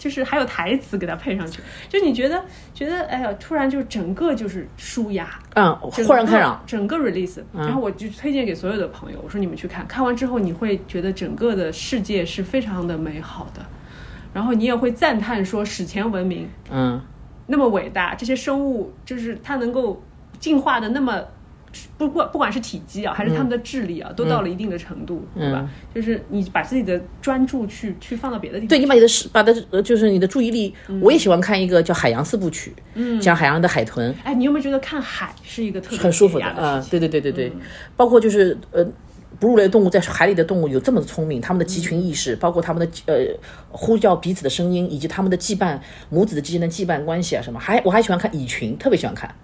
[0.02, 2.42] 就是还有台词给它配上去，就你觉得
[2.74, 6.60] 觉得哎呀，突然就整个就是舒压，嗯，豁然开朗。
[6.66, 13.64] 整个 release，、然后我就推荐给所有的朋友，我说你们去看看完之后，你会觉得整个的世界是非常的美好的，
[14.34, 17.00] 然后你也会赞叹说史前文明嗯，
[17.52, 20.02] 那么伟大，这些生物就是它能够
[20.40, 21.22] 进化的那么。
[21.96, 25.66] 不管，不管是体积啊，还是他们的智力啊，都到了一定的程度，对吧？
[25.94, 36.86] 就是你把自己的专注去去放到别的地方，对你把你的视把的呃就是你的注意力，我也喜欢看一个叫《海洋四部曲》，嗯，讲海洋的海豚，哎，你有没有觉得看海是一个特别很舒服的啊？
[36.90, 37.52] 对对对对对，
[37.96, 38.86] 包括就是呃。
[39.42, 43.26] 哺乳类动物在海里的动物有这么聪明，它们的集群意识，包括它们的呃
[43.72, 49.34] 呼叫彼此的声音，以及它们的羁绊母子之间的羁绊关系啊什么，还我还喜欢看蚁群，特别喜欢看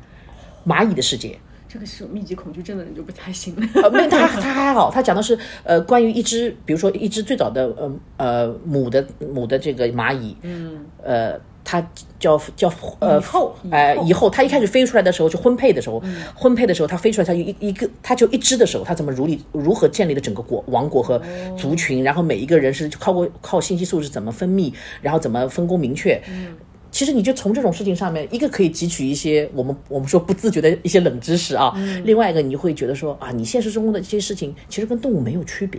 [0.65, 1.37] 蚂蚁的世界。
[1.69, 3.67] 这个是有密集恐惧症的人就不太行了。
[3.83, 11.37] 呃，没有，他他还好，他讲的是呃关于一只，比如说一只最早的呃呃母的母的这个蚂蚁，嗯，呃，
[11.71, 11.87] 它
[12.19, 14.31] 叫叫呃蚁后蚁哎以后。
[14.31, 16.03] 它一开始飞出来的时候就婚配的时候，
[16.35, 21.21] 婚配的时候它飞出来它就一一个它就一只的时候，它怎么如理如何建立了整个国王国和
[21.59, 26.19] 族群，然后每一个人是靠过靠信息素质怎么分泌，然后怎么分工明确，
[26.91, 35.79] 其实你就从这种事情上面，一个可以汲取一些我们我们说不自觉的一些冷知识啊，另外一个你会觉得说啊，你现实生活的这些事情其实跟动物没有区别，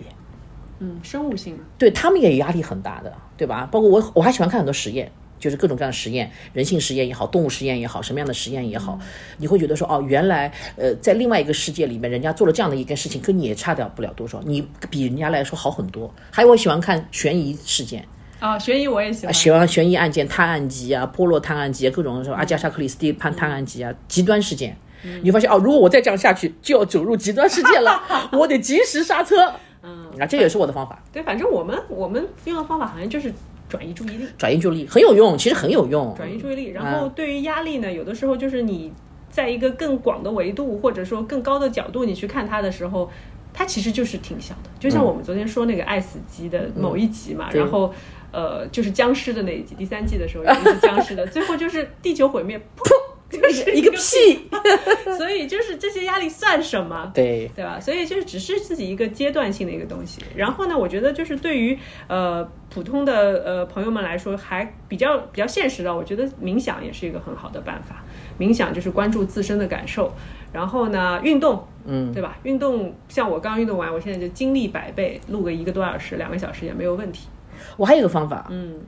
[0.78, 1.54] 嗯，生物性。
[1.56, 3.68] 嘛，对他们也压力很大的，对吧？
[3.72, 5.10] 包括我我还喜欢看很多实验。
[5.40, 8.96] 就是各种各样的实验，人性实验也好，动物实验也好，什么样的实验也好，
[9.38, 16.12] 你会觉得说，哦，原来，呃，在另外一个世界里面，人家做了这样的一件事情，跟你也差掉不了多少，你比人家来说好很多。
[16.30, 18.06] 还有我喜欢看悬疑事件，
[18.38, 19.34] 啊，悬疑我也喜欢。
[19.34, 24.76] 喜欢悬疑案件、探案集啊、波洛探案集啊，各种什么阿加莎·克里斯蒂探探案集啊，极端事件，
[25.22, 29.50] 你会发现哦，如果我再这样下去，就要走入极端事件了， 我得及时刹车。
[29.82, 33.32] 嗯，啊，这也是我的方法，对，反正我们我们用的方法好像就是
[33.70, 36.12] 转移注意力，转移注意力很有用，其实很有用。
[36.14, 36.66] 转移注意力。
[36.66, 38.92] 然后对于压力呢，有的时候就是你
[39.30, 43.10] 在一个更广的维度或者说更高的角度你去看它的时候。
[43.52, 47.92] 它其实就是挺小的，就像我们昨天说那个爱死机的某一集嘛，然后
[48.30, 52.88] 呃就是僵尸的那一集，第三季的时候有一集僵尸的， 最后就是地球毁灭，噗，
[53.30, 54.48] 就是一个屁，
[55.16, 57.10] 所以就是这些压力算什么？
[57.14, 57.78] 对对吧？
[57.80, 60.20] 所以就是只是自己一个阶段性的一个东西。
[60.34, 68.02] 然后呢，我觉得就是对于呃普通的呃朋友们来说，还比较比较现实的，我觉得冥想也是一个很好的办法。
[68.38, 70.12] 冥想就是关注自身的感受，
[70.52, 72.38] 然后呢，运动，嗯，对吧？
[72.42, 77.28] 运动像我刚运动完，我现在就精力百倍，录个一个多小时、两个小时也没有问题。
[77.76, 78.80] 我还有一个方法，嗯，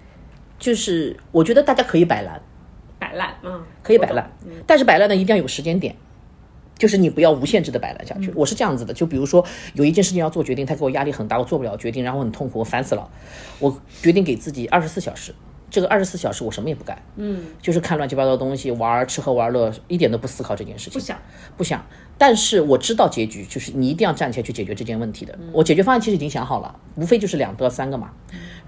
[0.58, 2.40] 就是我觉得大家可以摆烂，
[3.12, 4.30] 摆烂，嗯，可以摆烂，
[4.66, 5.94] 但是摆烂呢一定要有时间点。
[6.78, 8.32] 就是你不要无限制的摆烂下去。
[8.34, 9.44] 我是这样子的，就比如说
[9.74, 13.08] 有一件事情要做决定，他给我压力很大，我做不了决定，然后很痛苦，我烦死了。
[13.60, 15.32] 我决定给自己二十四小时，
[15.70, 21.22] 这个二十四小时我什么也不干，嗯，就是看乱七八糟的东西，玩儿吃喝玩乐，一点都不思考这件事情，不想，
[21.56, 21.86] 不想。
[22.22, 25.36] 但是我知道结局，就是你一定要站起来去解决这件问题的。
[25.52, 28.12] 我解决方案其实已经想好了，无非就是两到三个嘛，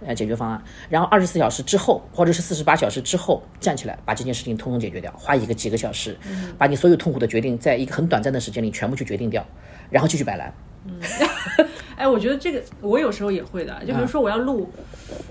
[0.05, 0.61] 呃，解决方案。
[0.91, 6.19] 然后二十四小时之后，或者是四十八小时之后站起来，把这件事情通通解决掉，花一个几个小时，
[6.59, 9.47] 把你所有痛苦的决定，在一个很短暂的时间里全部去决定掉，
[9.89, 10.53] 然后继续摆烂。
[10.89, 11.01] 嗯
[11.95, 14.69] 哎，我觉得这个我有时候也会的， 就比如说我要录、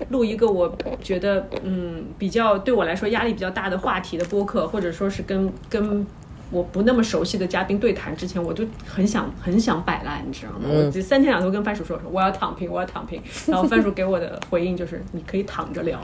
[0.08, 6.06] 录一个我觉得嗯比较对我来说压力比较大的话题的播客，或者说是跟跟
[6.50, 10.68] 我不那么熟悉的嘉宾对谈之前，我就很想 很想摆烂，你知道吗？
[10.70, 16.00] 我就三天两头跟番薯说说我要躺平，我要躺平，然后番薯给我的回应就是 你可以躺着聊。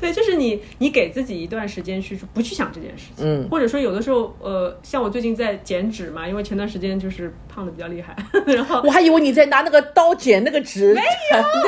[0.00, 11.00] 对，就是你，你给自己一段时间去不去想这件事情，嗯，或者说有的时候，呃，像我最近在减脂嘛，因为前段时间就是胖的比较厉害， 然后我还以为你在拿那个刀剪那个纸，没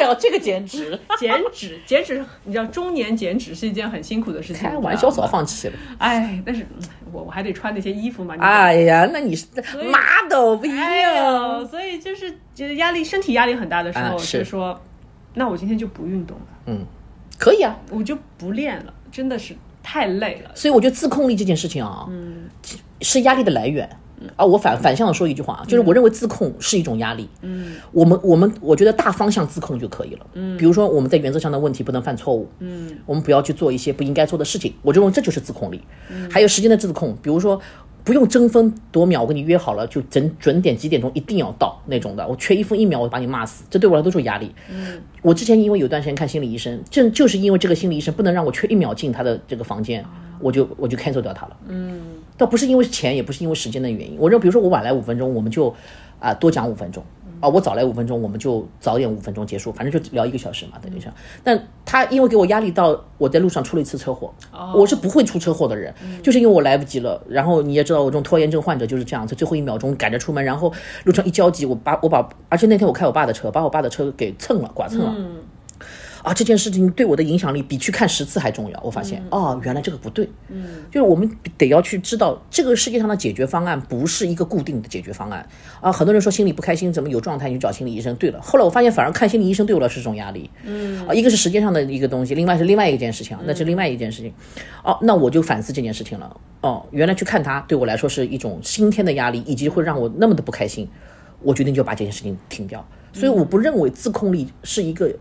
[0.03, 5.75] 有，对，这个减脂，减脂，减脂，你知道中年减脂是一件很辛苦的事情，开玩笑早放弃了。
[5.99, 9.47] 哎，但是嗯我我还得穿那些衣服嘛，你哎呀，那你是
[9.85, 11.66] model 不一哎样。
[11.66, 14.81] 所以就是就是压力，身体压力很大的时候，啊是就说，
[15.35, 16.87] 那我今天就不运动了，嗯，
[17.42, 17.76] 可以啊。
[17.90, 19.52] 我就不练了，真的是
[19.83, 20.50] 太累了。
[20.55, 22.48] 所以我觉得自控力这件事情啊，嗯，
[23.00, 23.88] 是压力的来源。
[24.37, 27.28] 啊，我反反向的说一句话啊，就是我认为自控是一种压力。
[27.40, 30.26] 嗯，我们我们我觉得大方向自控就可以了。
[30.35, 32.48] 嗯，比如说我们在原则上的问题不能犯错误。
[32.61, 34.72] 嗯，我们不要去做一些不应该做的事情。
[34.83, 35.81] 我认为这就是自控力。
[36.09, 37.61] 嗯，还有时间的自控，比如说
[38.05, 42.27] 不用争分夺秒，我跟你约好了，就准准点几点钟一定要到那种的。
[42.27, 44.53] 我缺一分一秒，我把你骂死，这对我来说都是压力。
[44.71, 50.05] 嗯，我之前因为有段时间看心理医生，正就是因为这个心理医生不能让我缺一秒进他的这个房间，
[50.41, 51.57] 我就我就 cancel 掉他了。
[51.69, 52.01] 嗯，
[52.37, 54.17] 倒不是因为钱，也不是因为时间的原因。
[54.19, 55.73] 我认为，比如说我晚来五分钟，我们就
[56.19, 57.05] 啊多讲五分钟。
[57.42, 61.09] 啊，我早来五分钟，我们就早点五分钟结束，反正就聊一个小时嘛，等于是。
[61.42, 64.33] 但他因为给我压力到我在路上出了一次车祸，
[64.72, 67.20] 我是不会出车祸的人，就是因为我来不及了。
[67.28, 75.12] 然后你也知道我这种拖延症患者就是这样，子最后一秒钟赶着出门，然后路上一焦急，我把我把，而且那天我开我爸的车，把我爸的车给蹭了，剐蹭了。
[76.23, 78.81] 啊，这件事情对我的影响力比去看十次还重要。
[78.83, 80.29] 我发现，哦，原来这个不对。
[80.49, 85.47] 嗯，就是我们得要去知道，这个世界上的解决方案不是一个固定的解决方案。
[85.81, 88.15] 啊，很多人说心里不开心，怎么有状态你就找心理医生。
[88.17, 90.49] 对了，后来我发现，反而看心理医生对我来说是种压力。
[90.65, 94.33] 嗯，啊，一个是时间上的一个东西，另外是另外一件事情，那是另外一件事情。
[94.85, 96.37] 哦，那我就反思这件事情了。
[96.61, 100.89] 哦，原来去看他对我来说是一种新天的压力，以及会让我那么的不开心。
[101.41, 102.87] 我决定就把这件事情停掉。
[103.13, 105.13] 所以我不认为自控力是一个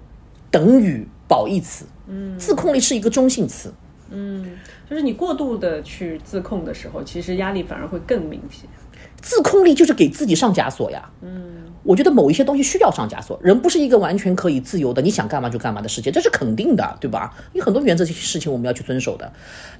[0.52, 1.08] 等于。
[1.32, 3.74] 褒义词，嗯，自控力是一个中性词，
[4.10, 4.46] 嗯，
[4.90, 8.70] 就是你过度的去自控的时候，其实压力反而会更明显。
[9.22, 17.34] 自控力就是给自己上枷锁呀，嗯，我觉得某一些东西需要上枷锁，人不是一个完全可以自由的，你想干嘛就干嘛的世界，这是肯定的，对吧？
[17.54, 19.32] 有很多原则性事情我们要去遵守的，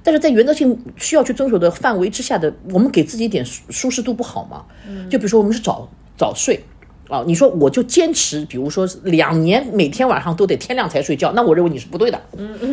[0.02, 4.64] 但是在原则性需要去遵守的范围之下的，我们给自己一点舒舒适度不好吗？
[4.88, 6.64] 嗯，就比如说我们是早早睡。
[7.08, 12.20] 啊，你说我就坚持，比如说两年每天晚上都得天亮才睡觉，那我认为你是不对的，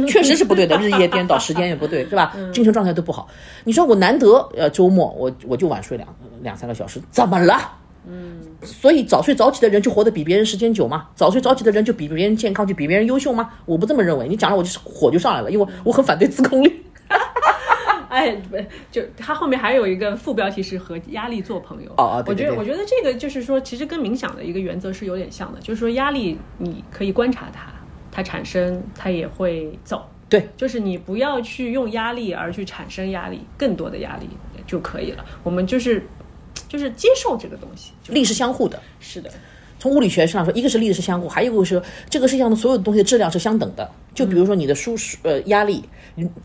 [0.08, 2.36] 确实是不对的，日夜颠倒，时间也不对，是吧？
[2.54, 3.28] 精神状态都不好。
[3.64, 6.08] 你说我难得呃周末我我就晚睡两
[6.42, 7.60] 两三个小时，怎么了？
[8.08, 11.08] 嗯，所以早睡早起的人就活得比别人时间久吗？
[11.16, 13.50] 早睡早起的人就比别人健康，就比别人优秀吗？
[13.66, 14.28] 我不这么认为。
[14.28, 16.86] 你讲了我就是火就上来了，因为我很反对自控力。
[18.10, 18.58] 哎，不，
[18.92, 21.92] 就它后面还有一个副标题是和压力做朋友。
[21.92, 27.72] 哦哦，我觉得我觉得这个就是说，其实跟冥想的一个原则是有点像的，就是说压力你可以观察它，
[28.12, 30.04] 它产生它也会走。
[30.28, 34.28] 对，就是你不要去用压力而去产生压力，更多的压力
[34.68, 35.26] 就可以了。
[35.44, 36.06] 我们就是
[36.68, 38.80] 就是接受这个东西，力是相互的。
[39.00, 39.32] 是的，
[39.80, 43.90] 从物理学上说，一个是力是相互，还有一个是这个世界上的所有的东西的质量是相等的。
[44.14, 45.84] 就比如说你的舒适呃压力。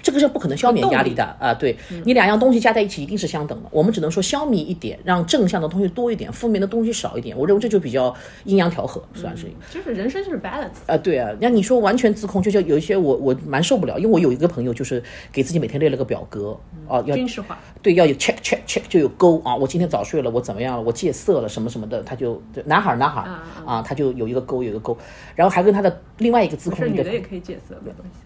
[0.01, 1.53] 这个是不可能消灭压力的啊！
[1.53, 3.69] 对你两样东西加在一起一定是相等的。
[3.73, 7.37] 我们只能说消弭一点，让正向的东西多一点，负面的东西少一点。
[7.37, 9.49] 我认为这就比较阴阳调和，算是。
[9.73, 10.97] 就是人生就是 balance 啊！
[10.99, 19.57] 对啊，那你说完全自控，就像有一些我我蛮受不了，因为我有一个朋友就是给自己每天列了个表格啊，要军事化，对，要有 check check check 就有勾啊。
[19.57, 20.83] 我今天早睡了，我怎么样了？
[20.83, 23.29] 我戒色了什么什么的，他就男孩男孩
[23.67, 24.97] 啊，他就有一个勾有一个勾，
[25.35, 28.21] 然后还跟他的另外一个自控力的女的也可以戒色，没关系。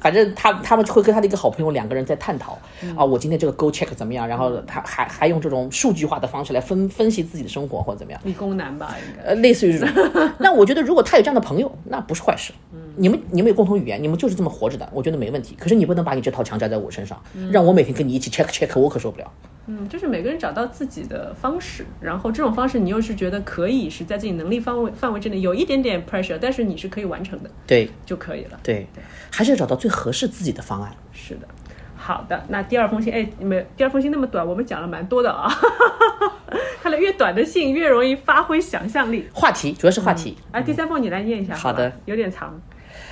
[0.00, 2.58] 反正他他们会跟他的一个好朋友两个人在探讨
[2.96, 4.26] 啊，我今天这个 go check 怎么样？
[4.26, 8.20] 然后他还还用这种数据化的方式来分分析自己的生活或者怎么样？
[8.24, 9.88] 理工男吧，应该呃，类似于这种。
[10.38, 12.52] 那我觉得如果他有这样的朋友，那不是坏事。
[12.72, 15.56] 嗯，你们你们有共同语言，你们就是这么活着的，我觉得没问题。
[15.58, 19.32] 可是你不能把你这套强加在我身上，让我每天跟你一起 check check，我可受不了。
[19.66, 28.58] 嗯，就是每个人找到自己的方式，然后这种方式你又是觉得可以是在自己能力范围范围之内，有一点点 pressure，但是你是可以完成的，对，就可以了。
[28.62, 30.92] 对，对还是要找到最合适自己的方案。
[31.12, 31.48] 是的，
[31.96, 32.44] 好的。
[32.48, 35.50] 那第二封信，哎，你们第二封信那么短，我们讲了蛮多的啊。
[36.80, 39.28] 看来越短的信越容易发挥想象力。
[39.32, 40.36] 话题主要是话题。
[40.52, 41.56] 啊，第三封你来念一下。
[41.56, 42.56] 好的，有点长。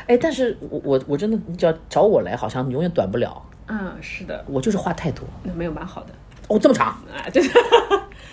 [0.06, 3.42] 哎，但是我我我真的你只要找我来，好像永远短不了。
[3.66, 5.26] 嗯，是的，我就是话太多。
[5.42, 6.10] 那没有蛮好的。
[6.48, 7.28] 哦，这么长啊！
[7.30, 7.50] 就是，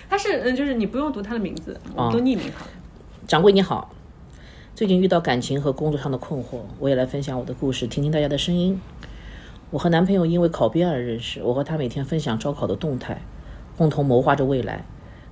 [0.10, 2.71] 他是嗯，就是你不用读他的名字，我们都匿名好了。
[3.26, 3.93] 掌柜你好，
[4.76, 8.80] 最近遇到感情和工作上的困惑，我也来分享我的故事，听听大家的声音。
[9.69, 13.21] 我和男朋友因为考编而认识，我和他每天分享招考的动态，
[13.78, 14.84] 共同谋划着未来。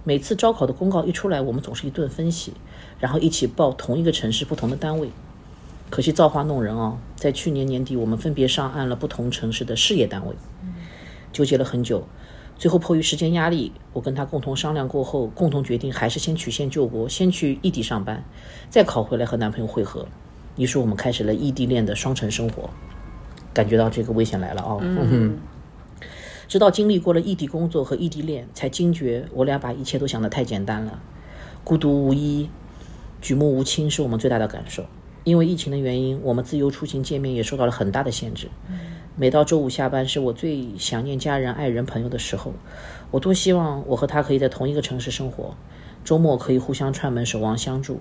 [0.05, 2.53] 每次招考的公告一出来，我们总是一顿分析，
[2.99, 5.09] 然后一起报同一个城市不同的单位。
[5.89, 10.33] 可惜造化弄人哦，在去年年底，我们分别上岸了不同城市的事业单位，
[11.33, 12.07] 纠结了很久。
[12.59, 18.21] 最后迫于时间压力，我跟他共同商量过后，共同决定还是先曲线救国，先去异地上班，
[18.69, 20.05] 再考回来和男朋友会合。
[20.57, 22.69] 于是我们开始了异地恋的双城生活，
[23.53, 24.77] 感觉到这个危险来了哦。
[24.81, 25.37] 嗯哼。
[26.49, 30.99] 直到经历过了异地工作和异地恋，才惊觉我俩把一切都想得太简单了，
[31.63, 32.49] 孤独无依，
[33.21, 34.85] 举目无亲是我们最大的感受。
[35.23, 38.49] 因为疫情的原因，我们自由出行见面也受到了很大的限制。
[39.21, 42.53] 每到周五下班，是我最想念家人、爱人、朋友的时候。
[43.11, 45.55] 我多希望我和他可以在同一个城市生活，
[46.05, 47.99] 周末可以互相串门、守望相助。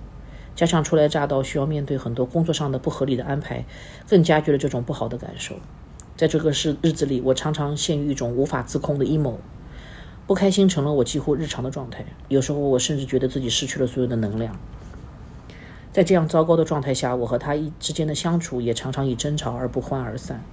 [0.55, 3.65] 加上初来乍到，需要面对很多工作上的不合理的安排，
[4.09, 5.57] 更加剧了这种不好的感受。
[6.17, 9.41] 在这个日日子里，我常常陷于一种无法自控的阴谋，
[10.29, 12.05] 不开心成了我几乎日常的状态。
[12.29, 14.57] 有时候，我甚至觉得自己失去了所有的能量。
[15.91, 20.45] 在这样糟糕的状态下，我和他一之间的相处也常常以争吵而不欢而散。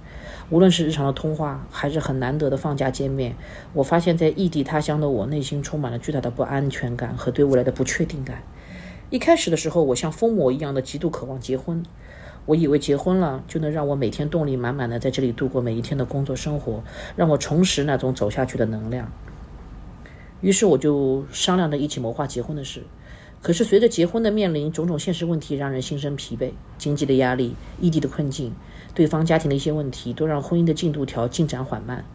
[0.48, 3.34] 无论是日常的通话，还是很难得的放假见面，
[3.72, 8.42] 我发现，在异地他乡的我，内心充满了巨大的不安全感和对未来的不确定感。
[9.10, 11.82] 一开始的时候，我像疯魔一样的极度渴望结婚。
[12.44, 16.84] 我以为结婚了就能让我每天动力满满的在这里度过每一天的工作生活，
[17.16, 19.10] 让我重拾那种走下去的能量。
[20.40, 22.84] 于是我就商量着一起谋划结婚的事。
[23.42, 28.54] 可是随着结婚的面临种种现实问题，让人心生疲惫，经济的压力、异地的困境。
[28.96, 32.06] 对方家庭的一些问题都让婚姻的进度条进展缓慢。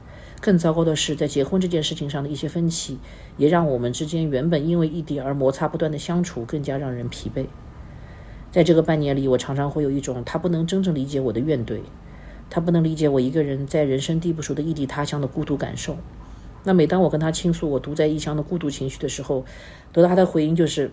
[0.42, 2.98] 更糟糕的是，在结婚这件事情上的一些分歧，
[3.38, 7.46] 也让我们之间原本因为异地而摩擦不断的相处更加让人疲惫。
[8.50, 11.82] 在这个半年里，我常常会有一种他不能真正理解我的怨怼，
[12.50, 15.98] 他不能理解我一个人在人生地不熟的异地他乡的孤独感受。
[16.64, 19.46] 那每当我跟他倾诉我独在异乡的孤独情绪的时候，
[19.94, 20.92] 得到他的回应就是。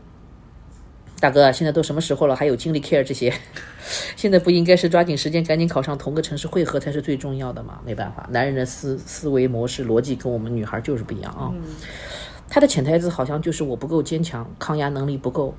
[1.21, 3.33] 大哥，现在都什么时候了，还有精力 care 这些？
[4.15, 7.81] 现在不应该是抓紧时间赶紧考上同个城市汇合才是最重要的吗？
[7.85, 11.53] 没办法，男人的思思维模式逻辑跟我们女孩就是不一样啊。
[12.49, 15.55] 他的潜台词好像就是我不够坚强，抗压能力不够，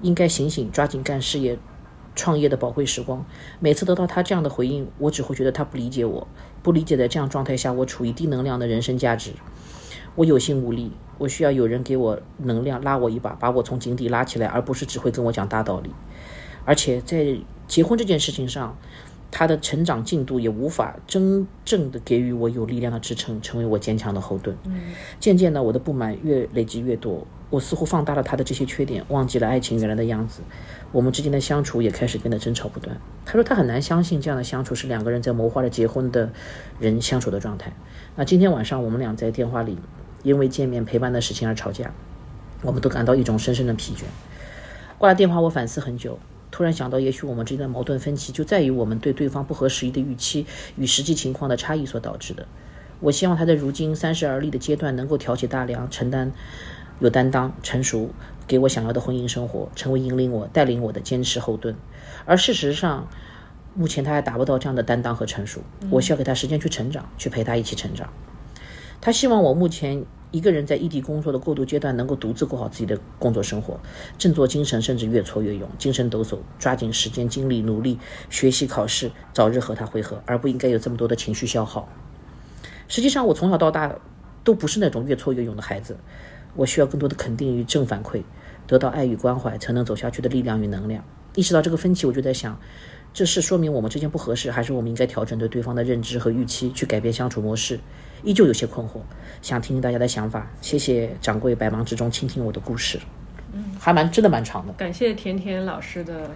[0.00, 1.58] 应该醒醒，抓紧干事业、
[2.14, 3.26] 创业的宝贵时光。
[3.58, 6.28] 每次得到他这样的回应，我只会觉得他不理解我，
[6.62, 9.32] 不理解在这样状态下我处于低能量的人生价值。
[10.16, 15.90] 我有心无力，我需要有人给我能量，拉我一把，把我从井底拉起来，而不是只会跟我讲大道理。
[16.64, 18.76] 而且在结婚这件事情上，
[19.30, 24.56] 他的成长进度也无法真正的给予我有力量的支撑，成为我坚强的后盾。
[25.18, 30.42] 渐渐的，我的不满越累积越多，我似乎放大了他的这些缺点，忘记了爱情原来的样子。
[30.92, 33.00] 我们之间的相处也开始变得争吵不断。
[33.24, 36.30] 他说他很难相信这样的相处是两个人在谋划着结婚的
[36.80, 37.72] 人相处的状态。
[38.16, 39.78] 那今天晚上我们俩在电话里。
[40.22, 41.92] 因为见面陪伴的事情而吵架，
[42.62, 44.02] 我们都感到一种深深的疲倦。
[44.98, 46.18] 挂了电话，我反思很久，
[46.50, 50.46] 突然想到，也许我们之间的矛盾分歧就在于我们对对方不合时宜的预期
[50.76, 52.46] 与实际情况的差异所导致的。
[53.00, 56.30] 我希望他在如今三十而立的阶段能够挑起大梁，承担
[56.98, 58.10] 有担当、成熟，
[58.46, 61.74] 给我想要的婚姻生活，成为引领我、带领我的坚持后盾。
[62.26, 63.08] 而事实上，
[63.74, 65.62] 目前他还达不到这样的担当和成熟。
[65.88, 68.12] 我需要给他时间去成长，去陪他一起成长。
[69.00, 73.80] 他希望我目前一个人在异地工作的过渡阶段，能够独自过好自己的工作生活，
[74.18, 77.98] 振作精神，甚至越挫越勇，精神抖擞，抓紧时间精力努力
[78.28, 81.88] 学习考试，早日和他会合，而不应该有这么多的情绪消耗。
[82.88, 83.96] 实际上，我从小到大
[84.44, 85.96] 都不是那种越挫越勇的孩子，
[86.54, 88.22] 我需要更多的肯定与正反馈，
[88.66, 91.02] 得到爱与关怀，才能走下去的力量与能量。
[91.34, 92.60] 意识到这个分歧，我就在想，
[93.12, 97.80] 这是说明我们之间不合适，还是我们应该调整对对方的认知和预期，去改变相处模式？
[98.22, 99.00] 依旧有些困惑，
[99.42, 100.46] 想听听大家的想法。
[100.60, 102.98] 谢谢掌柜百忙之中倾听我的故事，
[103.52, 104.72] 嗯，还蛮真的蛮长的。
[104.74, 106.30] 感谢甜甜老师的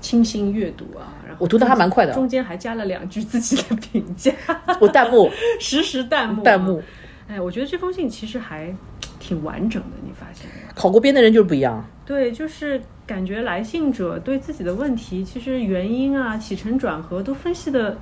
[0.00, 4.32] 清新阅读啊，然后我读的还蛮快的，中间还加了两句自己的评价，
[4.80, 6.82] 我弹幕 实时弹幕弹幕。
[7.28, 8.72] 哎，我觉得这封信其实还
[9.18, 10.72] 挺完整的，你发现吗？
[10.74, 11.84] 考过编的人就是不一样。
[12.04, 17.98] 对，就是感觉来信者对自己的问题，其实原因啊、起承转合都分析的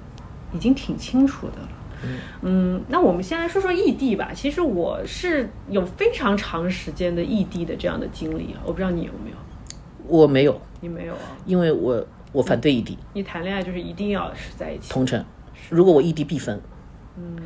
[0.53, 1.69] 已经挺清楚的了。
[2.43, 4.31] 嗯，那我们先来说说异地吧。
[4.35, 9.37] 其实我是有非常长时间的异地的这样的经历啊，我不知道你有没有。
[10.07, 11.37] 我没有，你没有啊？
[11.47, 12.99] 因为我我反对异地。
[13.15, 15.25] 你谈恋爱就是一定要是在一起同城，
[15.71, 16.61] 如果我异地必分。
[17.17, 17.37] 嗯，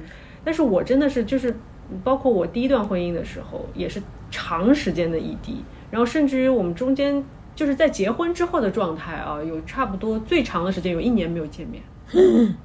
[0.43, 1.57] 但是我真的是就是，
[2.03, 7.23] 包括我第一段婚姻的时候，也是长时间的异地，然后甚至于我们中间
[7.55, 11.83] 就是在结婚之后的状态啊，有差不多最长的时间有一年没有见面。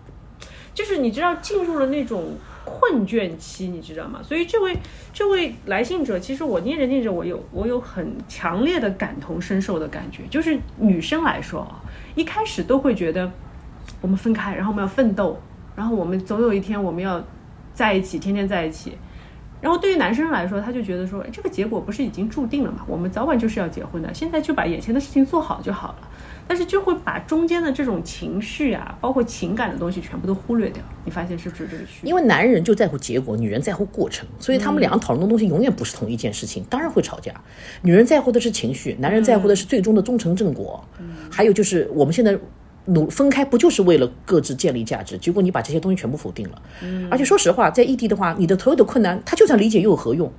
[0.74, 4.22] 就是你知道进入了那种困倦期，你知道吗？
[4.24, 4.78] 所以这位
[5.14, 10.24] 这位来信者，其实我念着念着，我有我有很强烈的感同身受的感觉。
[10.30, 11.82] 就是女生来说啊，
[12.16, 13.30] 一开始都会觉得
[14.02, 15.40] 我们分开，然后我们要奋斗，
[15.76, 17.24] 然后我们总有一天我们要
[17.74, 18.98] 在一起，天天在一起。
[19.62, 22.80] 然后对于男生来说，他就觉得说，这个结果不是已经注定了嘛？
[22.86, 26.10] 我们早晚就是要结婚的，现在就把眼前的事情做好就好了。
[26.48, 30.84] 但是就会把中间的这种情绪啊，包括情感的东西全部都忽略掉。
[31.06, 37.34] 你发现是不是这个区因为男人就在乎结果，女人在乎过程，所以他们两个讨论的东西永远不是同一件事情，当然会吵架。
[37.82, 40.84] 女人在乎的是情绪，男人在乎的是最终的忠诚正果。
[41.32, 42.38] 还有就是我们现在
[42.86, 45.18] 努分开，不就是为了各自建立价值？
[45.18, 46.62] 结果你把这些东西全部否定了。
[47.10, 50.32] 而且说实话，在异地的话，你的所有的困难，他就算理解又有何用？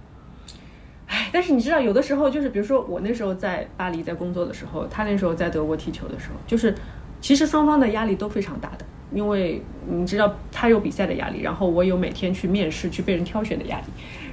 [1.14, 6.74] 唉，但是你知道，有的时候就是，比如说我那时候在巴黎在工作的时候，他那时候在德国踢球的时候，就是
[7.20, 8.84] 其实双方的压力都非常大的。
[9.12, 13.84] 因为你知道他有比赛的压力，然后我有每天去面试、去被人挑选的压力，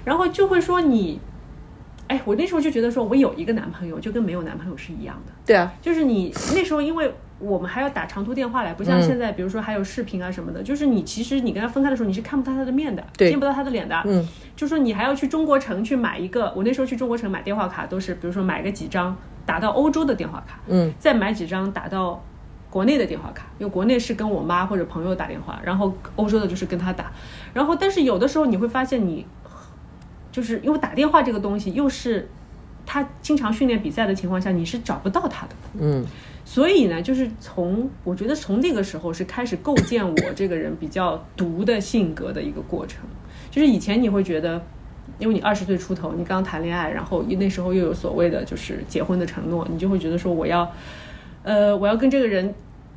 [0.03, 1.19] 然后就会说你，
[2.07, 7.13] 哎，我那时候就觉得说我有一个男朋友就跟没有男朋友是一样的，对啊，就是你那时候因为。
[7.41, 10.61] 我们还要打长途电话来，不像现在，比如说还有视频啊什么的。
[10.61, 14.01] 就是你其实你跟他分开的时候，你是看不到他的面的，见不到他的脸的。
[14.05, 16.53] 嗯，就说你还要去中国城去买一个。
[16.55, 19.15] 我那时候去中国城买电话卡，都是比如说买个几张
[19.45, 22.23] 打到欧洲的电话卡，嗯，再买几张打到
[22.69, 23.47] 国内的电话卡。
[23.57, 27.11] 因为国内是跟我妈或者朋友打电话，然后欧洲的就是跟他打。
[27.53, 29.25] 然后但是有的时候你会发现，你
[30.31, 32.29] 就是因为打电话这个东西，又是
[32.85, 35.53] 他经常训练比赛的情况下，你是找不到他的。
[35.79, 36.05] 嗯。
[36.43, 42.99] 所以呢，就是从我觉得从那个时候是开始构建我这个人比较独的性格的一个过程。
[43.49, 44.61] 就是以前你会觉得，
[45.19, 50.69] 因为你二十岁出头，你刚谈恋爱，然后那时候又有所谓的就是结婚的承诺，你就会觉得说我要，
[51.43, 52.53] 呃，我要跟这个人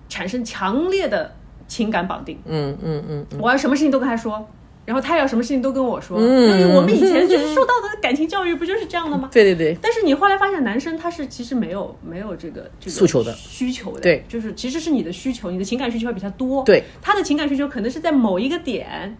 [0.08, 1.32] 产生强烈的
[1.68, 2.38] 情感绑定。
[2.46, 4.48] 嗯嗯嗯，我要什么事情都跟他说。
[4.84, 9.30] 然后他要什么事情都跟我说，因为我们以前就是受到的感情教育不就是这样的吗？
[9.32, 9.76] 对对对。
[9.80, 16.62] 但是你后来发现，男生他是其实没有没有这个这个诉求的需求的，对，就是其实是你的需求，你的情感需求会比他多。
[16.64, 19.16] 对，他的情感需求可能是在某一个点，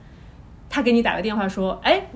[0.69, 2.09] 他给你打个电话说：“哎，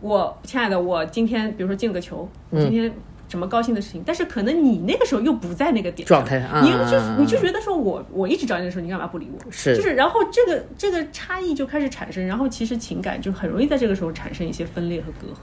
[0.00, 2.92] 我亲爱的，我今天比如说进了个球，我今天。”
[3.32, 4.02] 什么高兴的事情？
[4.04, 9.50] 但是可能你那个时候又不在那个点状态，你就你就觉得说我我一直找你的时候，你干嘛不理我？
[9.50, 15.36] 是，就是，然后这个这个差异就开始产生，然后其实情感就很容易在这个时候产生一些分裂和隔阂，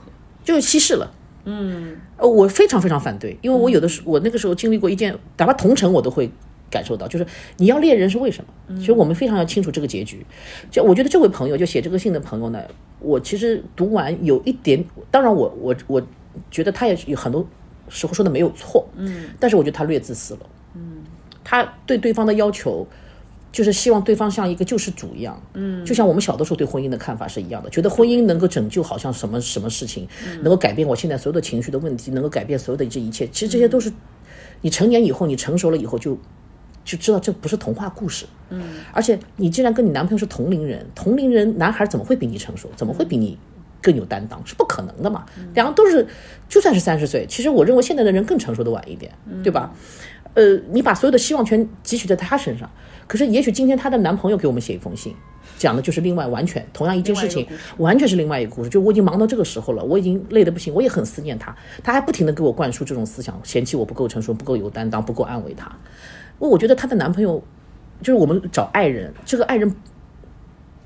[0.44, 1.12] 就稀释了。
[1.46, 6.30] 嗯，呃，我非常非常反对，因为我有的时我那个时候经历过一件，哪怕同城我都会
[6.70, 7.26] 感受到，就是
[7.56, 8.78] 你要猎人是为什么？
[8.78, 10.24] 其实我们非常要清楚这个结局。
[10.70, 12.62] 就我觉得这位朋友就写这个信的朋友呢，
[13.00, 16.00] 我其实读完有一点，当然我我我
[16.48, 17.44] 觉得他也有很多。
[17.90, 20.40] 时候说的没有错，嗯，但是我觉得他略自私了，
[20.74, 21.02] 嗯，
[21.44, 22.86] 他对对方的要求
[23.52, 30.06] 就是希望对方像一个救世主一样，嗯，就像我们小的时候对婚姻的看法是一样的，觉得婚姻能够拯救好像什么什么事情，
[30.42, 33.92] 能够改变我现在所有的情绪的问题，能够改变所有的这一切，其实这些都是
[34.60, 36.16] 你成年以后，你成熟了以后就
[36.84, 38.62] 就知道这不是童话故事，嗯，
[38.92, 42.70] 而且你既然跟你男朋友是同龄人，同龄人男孩怎么会比你成熟？
[42.76, 43.36] 怎么会比你？
[43.80, 45.24] 更有担当是不可能的嘛？
[45.54, 46.06] 两个都是，
[46.48, 49.12] 就算是三十岁，其实我认为现在的人更成熟的晚一点，
[49.42, 49.72] 对吧？
[50.34, 52.70] 呃，你把所有的希望全汲取在他身上，
[53.08, 55.12] 可是也许今天她的男朋友给我们写一封信，
[55.58, 57.44] 讲的就是另外完全同样一件事情，
[57.78, 58.70] 完全是另外一个故事。
[58.70, 61.52] 就我已经忙到这个时候了，我已经累得不行，我也很思念他，
[61.82, 65.68] 他还不停的给我灌输这种思想，嫌弃我不够成熟，不够有担当，不够安慰他。
[66.38, 67.42] 我我觉得她的男朋友
[68.00, 69.74] 就是我们找爱人，这个爱人，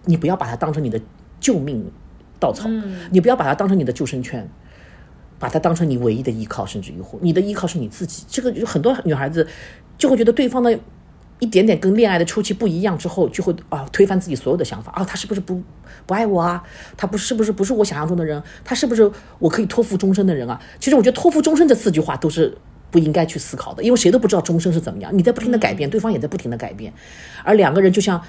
[0.07, 0.99] 你不要把他当成你的
[1.38, 1.84] 救命。
[2.45, 2.68] 稻草，
[3.11, 4.47] 你不要把它当成你的救生圈，
[5.38, 8.24] 把它当成你唯一的依靠，甚至于乎，你的依靠是你自己。
[8.28, 9.49] 这个很多女孩子
[9.97, 10.78] 就会觉得对方的
[11.38, 15.62] 一点点跟恋爱的初期不一样之后，就会啊推翻自己所有的想法啊，他是不是不
[16.05, 16.62] 不爱我啊？
[16.99, 18.42] 他不是不是不是我想象中的人？
[18.62, 20.61] 他是不是我可以托付终身的人啊？
[20.78, 22.55] 其实我觉得托付终身这四句话都是
[22.90, 25.11] 不应该去思考的，因为谁都不知道终身是怎么样。
[25.16, 26.92] 你在不停的改变，对方也在不停的改变，
[27.42, 28.22] 而两个人就像。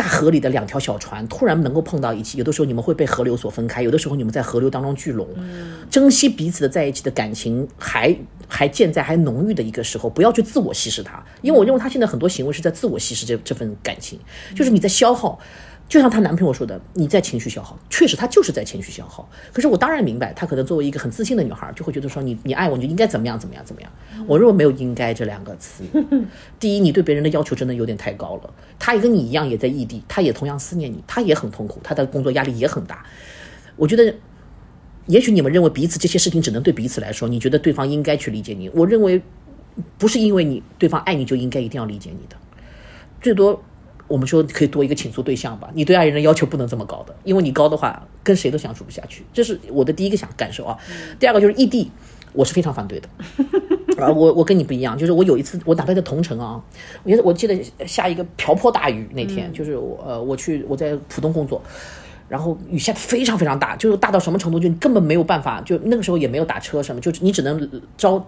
[0.00, 5.28] 大河里的两条小船突然能够碰到一起，有的时候你们会被河流所分开，有的时候你们在河流当中聚拢。
[5.90, 8.16] 珍惜彼此的在一起的感情还
[8.48, 14.18] 还健在、还浓郁的一个时候，不要去自我稀释它，因为我认为他现在很多行为是在自我稀释这这份感情，
[14.56, 15.38] 就是你在消耗。
[15.90, 19.28] 就像她男朋友说的，你在情绪消耗，确实她就是在情绪消耗。
[19.52, 23.90] 可是我当然明白，她可能作为一个很自信的女孩，就会觉得说你你爱我，你就应该怎么样怎么样怎么样。
[24.28, 25.82] 我认为没有“应该”这两个词。
[26.60, 28.54] 第一，你对别人的要求真的有点太高了。
[28.78, 33.04] 他也跟你一样，也在异地，他也同样思念你，他也很痛苦，他的工作压力也很大。
[33.74, 34.14] 我觉得，
[35.06, 38.68] 也许你们认为彼此这些事情只能对彼此来说，你觉得对方应该去理解你。
[38.68, 39.20] 我认为，
[39.98, 42.36] 不是因为你对方爱你就应该一定要理解你的，
[43.20, 43.60] 最多。
[44.10, 49.24] 我们说可以多一个倾诉对象吧，你对爱人的要求不能这么高的，因为你高的话跟谁都相处不下去。
[49.32, 50.76] 这是我的第一个想感受啊。
[51.18, 51.90] 第二个就是异地，
[52.32, 53.08] 我是非常反对的。
[54.02, 56.62] 啊，我我跟你不一样，就是我有一次我打败在同城啊，
[57.04, 57.56] 我我记得
[57.86, 61.62] 下一个瓢泼大雨那天，就是我呃我去我在浦东工作。
[62.30, 68.24] 然后雨下的非常非常大，就是大到什么程度，就根本没有办法，就那个时候也没有打车什么，就你只能招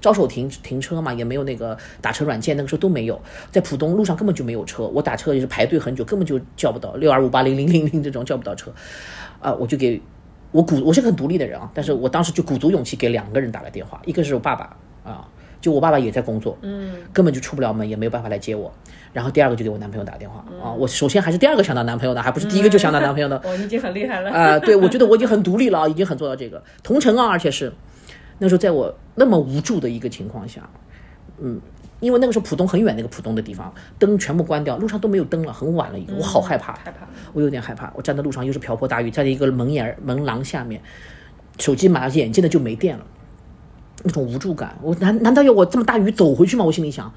[0.00, 3.20] 招手停停车嘛，也没有那个打车软件，那个时候都没有，
[3.52, 8.72] 在浦东路上根本就没有车，我打车也是排队很久，根本就叫不到六二五八零零零零这种叫不到车，
[9.38, 10.00] 啊，我就给
[10.50, 15.28] 我鼓，我是个很独立的人啊，但是我当时就鼓足勇气给两个人打了电话，一个是我爸爸啊。
[15.60, 18.72] 就我爸爸也在工作，嗯，根本就出不了门，也没有办法来接我。
[19.12, 23.40] 然后第二个就给我男朋友打电话啊，我首先还是第二个想到男朋友的，还不是第一个就想到男朋友的。
[23.44, 24.58] 我已经很厉害了啊！
[24.58, 27.72] 对，我觉得我已经很独立了，已经很做到这个同城啊，而且是
[28.38, 30.68] 那时候在我那么无助的一个情况下，
[31.40, 31.60] 嗯，
[31.98, 37.06] 因为那个时候浦东很远，那个浦东的地方灯全部关掉，路上都没有灯了，很晚了已经，我好害怕，害怕。
[37.32, 37.92] 我有点害怕。
[37.96, 40.80] 我站在路上又是瓢泼大雨，在一个门檐门廊下面，
[41.58, 43.04] 手机马上眼见的就没电了，
[44.04, 46.64] 那种无助感，我难难道要我这么大雨走回去吗？
[46.64, 47.12] 我心里想，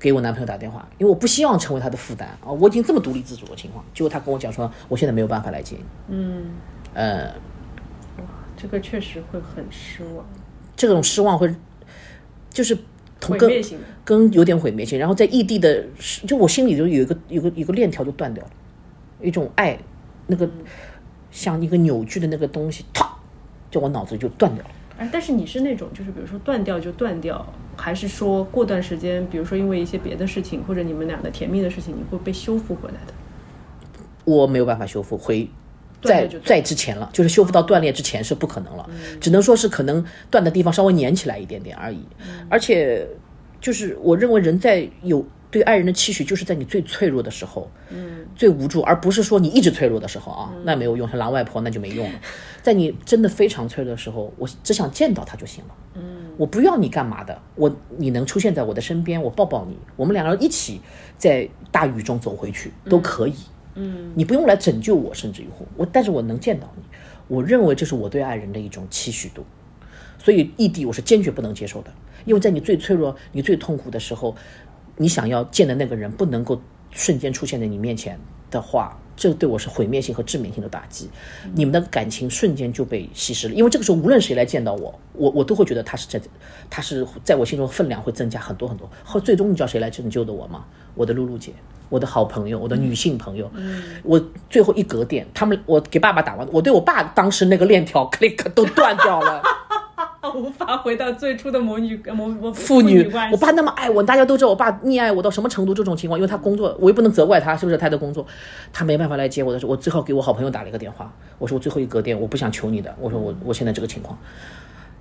[0.00, 2.50] 给我男朋友打电话，因为我不希望成为他的负担啊。
[2.50, 5.84] 我已经这么独立自主的情况，结果他跟我讲说，我现在没有办法来接你。
[6.08, 6.46] 嗯，
[6.94, 7.26] 呃，
[8.16, 8.24] 哇，
[8.56, 10.24] 这个确实会很失望，
[10.74, 11.54] 这种失望会
[12.48, 12.74] 就是
[13.20, 13.84] 同跟毁灭性的。
[14.02, 15.84] 跟有点毁灭性，然后在异地的，
[16.26, 18.50] 就我心里就有一个有个有个链条就断掉了，
[19.20, 19.78] 一种爱，
[20.26, 20.48] 那个
[21.30, 23.06] 像一个扭曲的那个东西，啪，
[23.70, 24.70] 就我脑子里就断掉了。
[25.00, 27.42] 哎，但是你是那种就是比如说断掉就断掉，
[27.74, 33.14] 还是说过段时间，比如说因为一些别的事情或者你们俩的甜蜜的事情，你会被修复回来的？
[34.26, 35.48] 我没有办法修复，回
[36.02, 38.86] 在在之前了，就是修复到断裂之前是不可能了，
[39.18, 42.04] 只能说是可能断的地方稍微粘起来一点点而已。
[42.50, 43.06] 而且，
[43.58, 52.20] 就是我认为人在有对爱人的期许，就是在你最脆弱的时候，嗯，最无助，而不是说你一直脆弱的时候啊，那没有用，像狼外婆那就没用了。
[52.62, 55.74] 在你真的非常脆弱的时候，我只想见到他就行了。
[55.94, 60.80] 嗯，我不要你干嘛的，我你能出现在我的身边，我抱抱你，我们两个人一起
[61.18, 63.34] 在大雨中走回去都可以。
[63.74, 66.82] 嗯，你不用来拯救我，甚至于乎我，但是我能见到你，
[67.26, 69.44] 我认为这是我对爱人的一种期许度。
[70.18, 71.90] 所以异地我是坚决不能接受的，
[72.26, 74.36] 因为在你最脆弱、你最痛苦的时候，
[75.00, 78.20] 你想要见的那个人不能够瞬间出现在你面前
[78.50, 81.08] 的话，这对我是毁灭性和致命性的打击。
[81.54, 86.20] 你们的感情瞬间就被稀释了，因为这个时候无论谁来见到我，我我都会觉得他是在，
[86.68, 88.86] 他是在我心中分量会增加很多很多。
[89.02, 90.66] 后最终你知道谁来拯救的我吗？
[90.94, 91.54] 我的露露姐。
[91.88, 93.50] 我的好朋友，我的女性朋友，
[94.04, 99.42] 我最后一格电，他们我给爸爸打完，我对我爸当时那个链条 click 都断掉了。
[100.28, 103.34] 无法回到最初的母女母母父女关，系。
[103.34, 105.72] 我爸那么爱我，大家都知道我爸溺爱我到什么程度。
[105.72, 108.26] 这种情况，因为他工作，我又不能责怪他，是不是他的工作，
[108.72, 114.18] 他没办法来接我的时候，我最后给我好朋友打了一个电话，我说我最后一格电，我不想求你的，我说我我现在这个情况，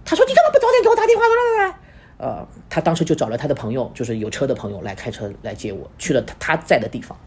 [0.06, 1.24] 他说你干嘛不早点给我打电话？
[1.24, 1.76] 来来来。
[2.18, 7.18] 呃，他当时就找了他的朋友，就是有车的朋友来开车来接我，去了他他在的地方。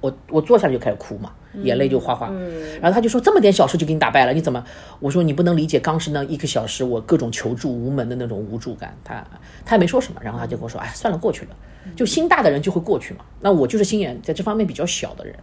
[0.00, 1.32] 我我坐下来就开始哭嘛，
[1.62, 2.32] 眼泪就哗哗。
[2.80, 4.64] 然后他就说这么点小事就给你打败了，你怎么？
[5.00, 8.96] 我说你不能理解当时那一个小时我各种求助无门的那种无助感。
[9.04, 9.24] 他
[9.64, 11.50] 他也没说什么，然后他就跟我说，哎，算了，过去了。
[11.96, 13.20] 就心大的人就会过去嘛。
[13.40, 15.34] 那我就是心眼在这方面比较小的人，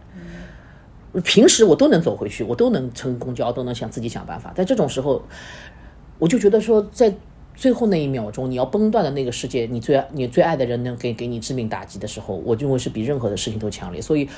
[1.22, 4.52] 平时我都能走回去，我都能乘公交，都能想自己想办法。
[4.54, 5.22] 在这种时候，
[6.18, 7.14] 我就觉得说在。
[7.58, 14.02] 最后那一秒钟，你要崩断的那个世界，你最你最爱的人能给给你致命打击的时候，我认为是比任何的事情都强烈。
[14.02, 14.34] 所以，呃，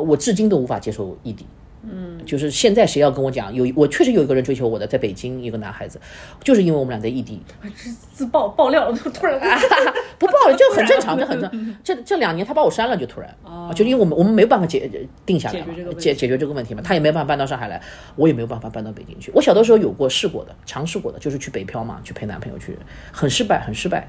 [0.00, 1.46] 我至今都无法接受异地。
[1.88, 6.00] 嗯，就是现在谁要跟我讲有我确实有一个人追求我的，在北京一个男孩子，
[6.42, 7.40] 就是因为我们俩在异地。
[7.76, 9.38] 自自爆爆料了，突然
[10.18, 11.76] 不爆了就很正常， 这很正。
[11.84, 14.90] 这这两年他把我删了，就突然啊，就因为我们我们没有办法解
[15.24, 15.66] 定下来嘛，
[15.96, 17.80] 解解决这个问题嘛，他也没办法搬到上海来，
[18.16, 19.30] 我也没有办法搬到北京去。
[19.32, 22.76] 我小的时候有过试过的，尝试过的，就是去北漂嘛，去陪男朋友去，
[23.12, 24.08] 很失败，很失败。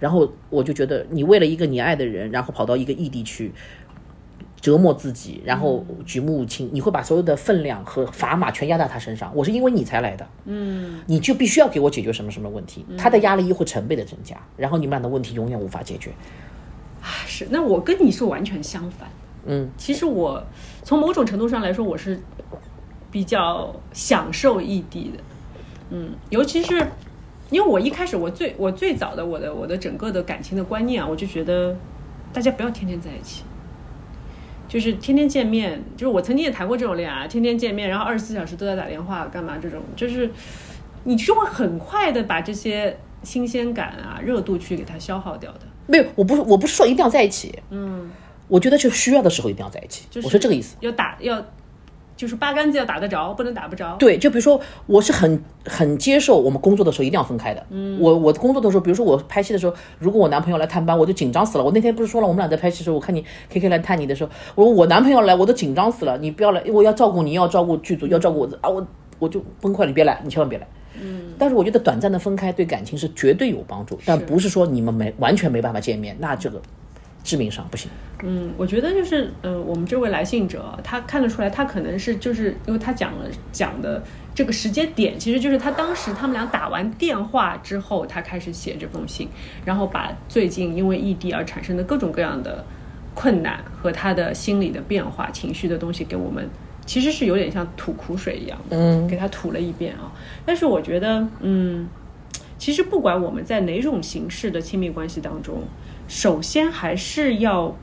[0.00, 3.52] 然后我就觉得，你为了一个你爱的人，然后跑到一个异地去。
[4.64, 9.30] 折磨自己，然后举目无亲，你会把所有的分量和砝码全压在他身上。
[9.34, 16.12] 我是因为你才来的，嗯，你就必须要给我解决什么什么问题，他的压力又会成倍的增加，然后你们俩的问题永远无法解决。
[17.02, 19.06] 啊，是，那我跟你是完全相反。
[19.44, 20.42] 嗯，其实我
[20.82, 22.18] 从某种程度上来说，我是
[23.10, 25.22] 比较享受异地的。
[25.90, 26.86] 嗯，尤其是
[27.50, 31.76] 因为我一开始我最我最早的我的我的整个的感情的观念啊，我就觉得
[32.32, 33.42] 大家不要天天在一起。
[34.74, 39.56] 就是天天见面，就是我曾经也谈过这种恋爱，天天见面，然后二十四小时都在打电话，干嘛？
[39.62, 40.28] 这种就是
[41.04, 45.60] 你就会很快的把这些新鲜感啊、热度去给它消耗掉的。
[45.86, 48.10] 没有，我不是我不是说一定要在一起，嗯，
[48.48, 50.76] 我觉得就需要的时候一定要在一起，就是我说这个意思。
[50.80, 51.40] 要打要。
[52.24, 53.94] 就是八竿子要打得着，不能打不着。
[53.98, 57.62] 对，就比如说，我是很很接受我们工作的时候一定要分开的。
[57.68, 61.64] 嗯，我我工作的时候，比如说我拍戏的时候，如果我男朋友来探班，我就紧张死了。
[61.64, 66.16] 我那天不是说了，我们俩在拍戏的时候，我看你 K K 来探你的时候，我说我男朋友来，我都紧张死了。
[66.16, 68.86] 你不要来，我要照顾你，要照顾剧组，要照顾我啊，我
[69.18, 70.66] 我就崩溃了，你别来，你千万别来。
[70.98, 76.62] 嗯，但是我觉得短暂的分开对感情是绝对有帮助，但不是说你们没完全没办法见面，那这个。
[77.24, 77.90] 致命伤不行。
[78.22, 84.02] 嗯，我觉得就是，呃，我们这位来信者，他看得出来，他可能是就是因为他讲了讲的
[84.34, 89.28] 这个时间点，其实就是他当时他们俩打完电话之后，他开始写这封信，
[89.64, 92.64] 然后把最近因为异地而产生的各种各样的
[93.14, 96.48] 困难和他的心理的变化、情绪的东西给我们，
[96.86, 100.10] 其实是有点像吐苦水一样的，嗯，给他吐了一遍啊。
[100.46, 101.86] 但是我觉得，嗯，
[102.58, 105.62] 其实不管我们在哪种形式的亲密关系当中。
[106.06, 107.76] 首先还是要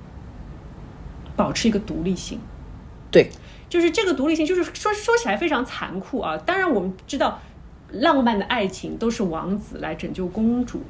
[1.35, 2.39] 保持一个独立性。
[3.09, 3.29] 对，
[3.67, 6.37] 就是这个独立性，就是说说起来非常残酷啊。
[6.37, 7.41] 当然，我们知道，
[7.91, 10.81] 浪漫的爱情都是王子来拯救公主，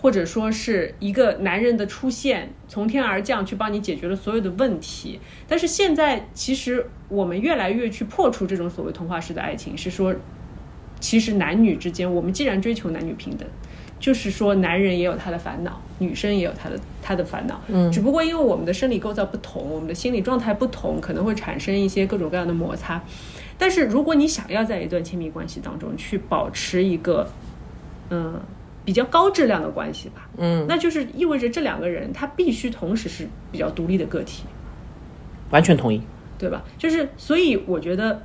[0.00, 5.20] 或者说是一个男人的出现从天而降去帮你解决了所有的问题。
[5.46, 10.14] 但是现在，其实我们越来越去破除这种所谓童话式的爱情，是说，
[10.98, 13.46] 其实男女之间，我们既然追求男女平等。
[13.98, 17.60] 就是说，男人也有他的烦恼，女生也有她的她的烦恼。
[17.68, 23.02] 嗯，只不过因为我们的生理构造不同，我们的心理状态不同，可能会产生一些各种各样的摩擦。
[23.58, 27.28] 但是，如果你想要在一段亲密关系当中去保持一个，
[28.10, 28.40] 嗯，
[28.84, 34.44] 比较高质量的关系吧，嗯，那就是意味着这两个人他必须同时是比较独立的个体。
[35.50, 36.02] 完全同意，
[36.38, 36.62] 对吧？
[36.78, 38.20] 就是，所以我觉得。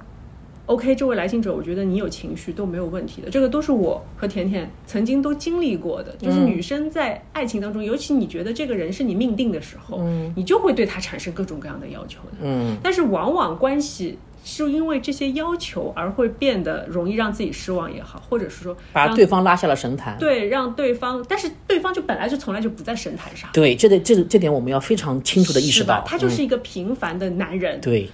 [0.68, 6.16] OK，这位来信者，我觉得你有情绪都没有问题的，这个都是我和甜甜曾经都经历过的。
[6.18, 10.02] 就是女生在爱情当中，尤其你觉得这个人是你命定的时候，
[10.36, 12.38] 你就会对他产生各种各样的要求的。
[12.42, 20.16] 嗯，但是往往关系是因为这些要求而会变得容易让自己失望也好，或者是说把对方拉下了神坛。
[20.18, 23.50] 对，让对方，但是对方就本来就从来就不在神坛上。
[23.52, 27.82] 对，这点这这点我们要非常清楚的意识到，他就是一个平凡的男人。
[27.82, 28.10] 对。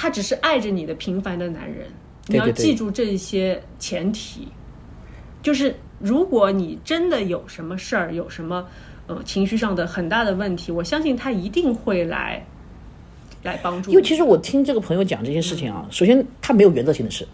[0.00, 1.86] 他只是爱着你的平凡的男人，
[2.26, 4.48] 你要记住这些前提。
[5.42, 8.66] 就是如果你真的有什么事儿，有什么
[9.08, 12.42] 呃情绪上的很大的问题，我相信他一定会来
[13.42, 13.90] 来帮助。
[13.90, 17.28] 因为其实我听这个朋友讲这些事情啊，首先他没有原则性的事，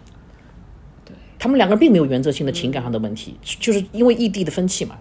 [1.05, 4.97] 对他们两个人并没有原则性的情感上的问题，就是因为异地的分歧嘛。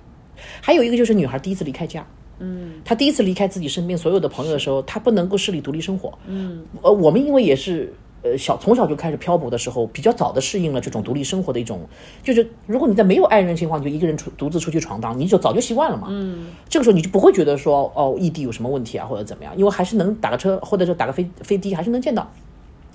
[0.61, 2.07] 还有一个就是女孩第一次离开家。
[2.39, 6.16] 嗯，他第一次离开自己身边所有的朋友的时候，他不能够设立独立生活。
[6.26, 11.80] 嗯，呃，我们因为也是呃小从小就开始漂泊的时候，比较早的适应了这种独立生活的一种，
[12.22, 16.09] 就是如果你在没有爱人的情况，你就一个人出独自出去闯荡，你就早就习惯了嘛。
[16.11, 22.30] 嗯，这个时候你就不会觉得说哦异地有什么问题啊或者怎么样，因为还是能打个车或者是打个飞飞的还是能见到。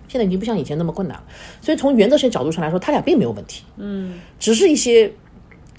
[0.08, 1.24] 现在已经不像以前那么困难了，
[1.62, 3.64] 所以从原则性角度上来说，他俩并没有问题。
[3.78, 5.10] 嗯，只是一些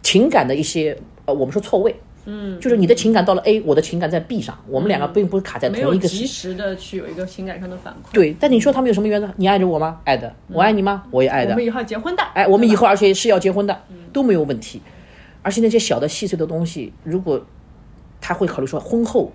[0.02, 1.94] 情感的一些呃我们说错位。
[2.24, 6.06] 嗯，就是你的情感到了 A，我的情感在 B 上，我们两个并不是卡在同一个。
[6.06, 8.14] 及时的去有一个情感上的反馈。
[8.14, 9.28] 对，但你说他们有什么原则？
[9.36, 10.00] 你爱着我吗？
[10.04, 10.32] 爱的。
[10.48, 11.02] 我爱你吗？
[11.10, 11.50] 我也爱的。
[11.50, 12.22] 我们以后结婚的。
[12.34, 14.80] 哎，我们以后而且是要结婚的，都没有问题。
[15.42, 17.44] 而且那些小的细碎的东西，如果
[18.20, 19.32] 他会考虑说，婚后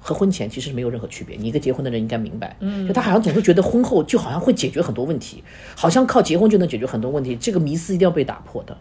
[0.00, 1.36] 和婚前其实是没有任何区别。
[1.38, 5.44] 你一个结婚的人应该明白，嗯，就他好像总是觉得婚后就好像会解决很多问题，
[5.76, 8.76] 好像靠结婚就能解决很多问题，这个迷思一定要被打破的。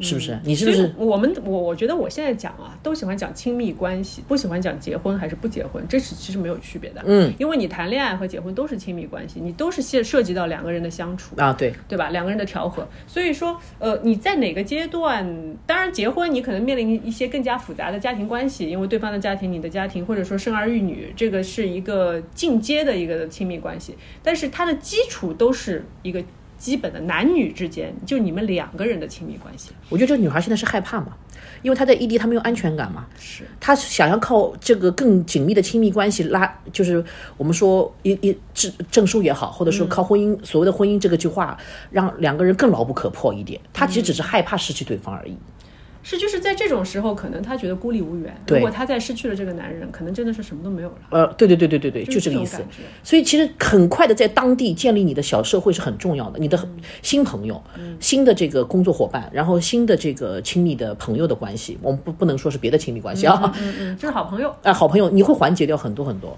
[0.00, 0.38] 是不是？
[0.44, 0.92] 你是不是？
[0.96, 7.02] 我们我我觉得我现在讲啊，都喜欢讲亲密关系，不喜欢讲结婚还是不结婚，这是其实没有区别的。
[7.04, 12.10] 嗯，因为你谈恋爱和结婚都是亲密关系，你都是涉涉及到两个人的相处啊，对对吧？
[12.10, 12.86] 两个人的调和。
[13.06, 15.26] 所以说，呃，你在哪个阶段？
[15.66, 23.96] 当然，结婚你可能面临一些更加复杂的家庭关系，因为对方的家庭、你的家庭，或者说生儿育女，这个是一个进阶的一个亲密关系。
[24.22, 26.22] 但是它的基础都是一个。
[26.58, 29.70] 基本的男女之间，就你们两个人的亲密关系。
[29.88, 31.16] 我觉得这个女孩现在是害怕嘛，
[31.62, 33.06] 因为她在异地，她没有安全感嘛。
[33.18, 37.02] 是，她想要靠这个更紧密的亲密关系拉，就是
[37.36, 41.56] 我们说一一证证书也好，或者说靠婚姻所谓的婚姻这个句话，
[41.90, 43.60] 让两个人更牢不可破一点。
[43.72, 45.36] 她其实只是害怕失去对方而已。
[46.02, 48.34] 是，就是在这种时候，可能他觉得孤立无援。
[48.48, 50.94] 如果他再失去了这个男人，可能真的是什么都没有了。
[51.10, 52.62] 呃，对对对对对对，就这个意思。
[53.02, 56.58] 所以其实很快的在当地建立你的小社会是很重要的，你的
[57.02, 57.62] 新朋友、
[58.00, 64.54] 新的这个工作伙伴，然后新的这个亲密的朋友的关系，我们不不能说是别的亲密关系啊，嗯嗯，就是好朋友。
[64.62, 66.36] 哎，好朋友，你会缓解掉很多很多。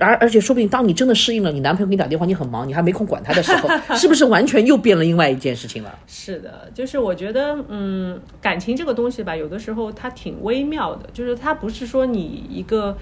[0.00, 5.98] 而而且说不定当你真的适应了，你男朋友给你打电话，你很忙，你还没空管他的时候， 是不是完全又变了另外一件事情了？
[6.06, 9.92] 是的，就是我觉得，嗯，感情这个东西吧，有的时候。
[9.94, 12.96] 它挺微妙的，就是它不是说你一个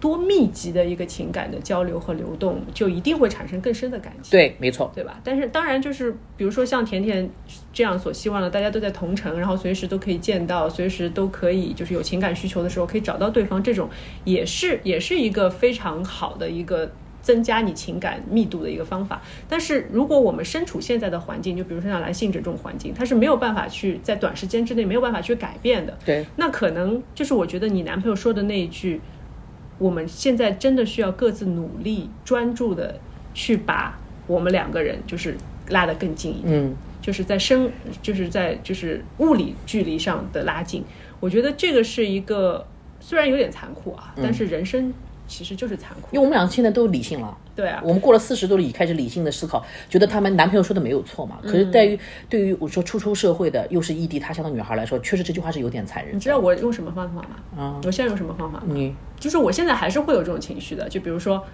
[0.00, 4.30] 多密集的一个情感的交流和流动，就一定会产生更深的感情。
[4.30, 5.20] 对，没错，对吧？
[5.22, 7.28] 但是当然，就是比如说像甜甜
[7.72, 13.88] 这样所希望的，大家都在同城，然后随时都可以见到，随时都可以，就是有情感需求的时候可以找到对方，这种
[14.24, 16.90] 也是也是一个非常好的一个。
[17.24, 25.98] 增加你情感密度的一个方法，但是如果我们身处现在的环境，就比如说像来信者这种环境，它是没有办法去在短时间之内没有办法去改变的。
[26.04, 29.00] 对，那可能就是我觉得你男朋友说的那一句，
[29.78, 33.00] 我们现在真的需要各自努力、专注的
[33.32, 35.34] 去把我们两个人就是
[35.70, 37.70] 拉得更近一点，嗯，就是在生，
[38.02, 40.84] 就是在就是物理距离上的拉近。
[41.20, 42.66] 我觉得这个是一个
[43.00, 44.92] 虽然有点残酷啊，但是人生。
[45.36, 46.08] 其实就是残酷。
[46.12, 51.38] 因为我们俩现在都理性了，对啊，我们过了四十多已开始理性的思考，觉得他们男朋友说的没有错嘛。
[51.42, 56.20] 可是对于对于我说初出社会的又是异地他乡的女孩来说，确实这句话是有点残忍你。
[56.20, 57.36] 知道我用什么方法吗？
[57.58, 58.64] 嗯，我现在用什么方法吗？
[58.68, 61.44] 你就是我现在还是会有这种情绪的，就比如说，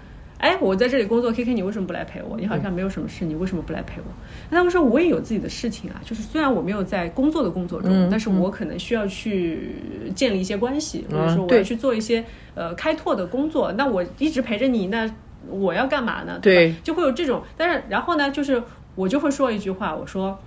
[0.41, 2.35] 哎，我在这里工作，K K，你为什么不来陪我？
[2.35, 4.07] 你好像没有什么事，你为什么不来陪我？
[4.49, 9.75] 那他们说我也有自己的事情啊，就是虽然我没有在工作的工作中，但是我可能需要去
[10.15, 12.25] 建立一些关系，或者说我要去做一些
[12.55, 13.71] 呃开拓的工作。
[13.73, 15.07] 那我一直陪着你，那
[15.47, 16.39] 我要干嘛呢？
[16.41, 17.43] 对吧，就会有这种。
[17.55, 18.63] 但是然后呢，就是
[18.95, 20.39] 我就会说一句话，我说。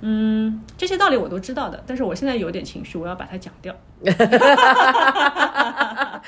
[0.00, 3.74] 嗯，这些道理我都知道的，但是我现在有点情绪，我要把它讲掉。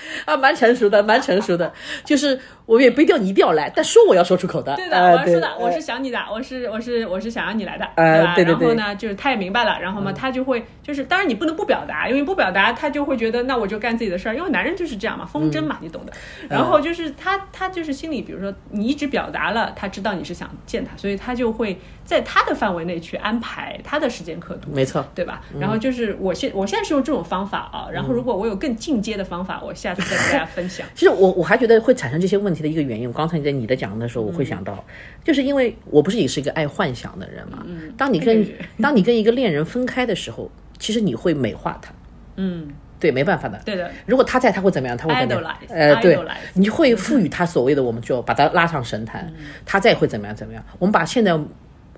[0.24, 1.72] 啊，蛮成熟的，蛮成熟的。
[2.05, 4.74] 就是我也不一定要你一定要来，但说我要说出口的。
[4.76, 7.86] 对的，我要说的，我呃是想你的，我是我是我是想让你来的，
[8.34, 16.12] 对对对嗯然后呢，就是他也明白了，然后嘛，他就会就是，当然你不能不表达，因为不表达，他就会觉得那我就干自己的事儿，因为男人就是这样嘛，风筝嘛，嗯你懂的。
[16.49, 24.70] 然后就是他他就是心里，比如说你一直表达了，他知道你是想见他，所以他就会在他的范围内去安排他的时间刻度。
[24.72, 25.05] 没错。
[25.14, 25.41] 对吧？
[25.59, 30.87] 然后就是我现我现在是用这种方法啊，然后如果我有更进阶的方法，我下次再跟大家分享。
[30.95, 34.85] 其实我我还觉得会产生这些问题的一个原因，我刚才在你的讲的时候，我会想到，
[35.24, 37.64] 就是因为我不是也是一个爱幻想的人嘛。
[37.66, 38.47] 嗯当你跟
[38.83, 41.93] 当你跟一个恋人分开的时候，其实你会美化他。
[42.37, 42.68] 嗯，
[42.99, 43.61] 对，没办法的。
[43.64, 44.97] 对的，如果他在，他会怎么样？
[44.97, 45.74] 他会怎么样 Idolize，？
[45.74, 46.18] 呃，对
[46.55, 49.33] 你会赋予他所谓的，我们就把他拉上神坛。
[49.66, 50.35] 他在会怎么样？
[50.37, 50.64] 怎么样？
[50.78, 51.39] 我们把现在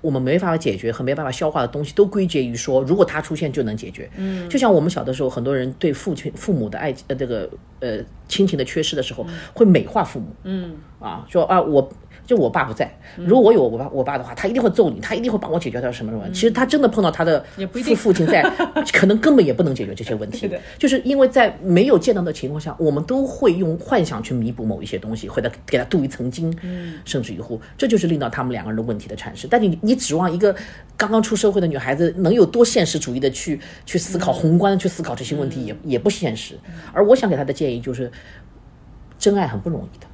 [0.03, 4.07] 我们没办法解决和没办法消化的东西，都归结于说，如果他出现就能解决。
[4.17, 7.49] 嗯，就像我们小的时候，很多人对父亲、父母的爱呃这个
[7.79, 10.27] 呃亲情的缺失的时候，会美化父母。
[10.43, 11.89] 嗯，啊，说啊，我
[12.25, 16.23] 就我爸不在，如果我有我爸我爸的话，他一定会揍你，他一定会帮我解决掉什么什么。
[16.31, 18.41] 其实他真的碰到他的父父亲在，
[18.93, 20.49] 可能根本也不能解决这些问题。
[20.77, 26.55] 就是因为在没有见到的情况下，我们都会用幻想去弥补某一些东西，或者给他镀一层金，
[27.03, 29.49] 甚至于乎，这就是令到他们两个人的问题的产生。
[29.51, 30.55] 但你你指望一个
[30.95, 36.57] 刚刚出社会的女孩子能有多现实主义的去去思考宏观的去思考这些问题，也也不现实。
[36.93, 38.09] 而我想给他的建议就是，
[39.19, 40.07] 真爱很不容易的。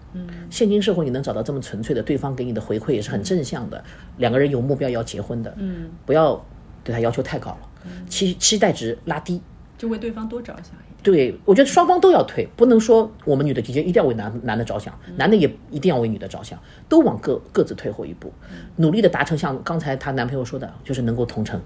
[0.50, 3.84] 现今社会你能找到这么纯粹的，对方给你的回馈也是很正向的，
[4.18, 6.44] 两个人有目标要结婚的，嗯，不要
[6.84, 7.70] 对他要求太高了，
[8.08, 9.42] 期期待值拉低。
[9.78, 10.74] 就为对方多着想。
[11.02, 18.34] 对，我觉得双方都要退，不能说我们女的的确一定要为男男的着想，男的也一定要为女的着想，都往各各自退后一步，
[18.76, 21.62] 努力的达成像刚才她男朋友说的，就是能够同城，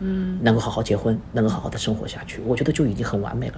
[0.00, 3.54] 嗯，能够好好结婚，能够好好的生活下去，我觉得就已经很完美了。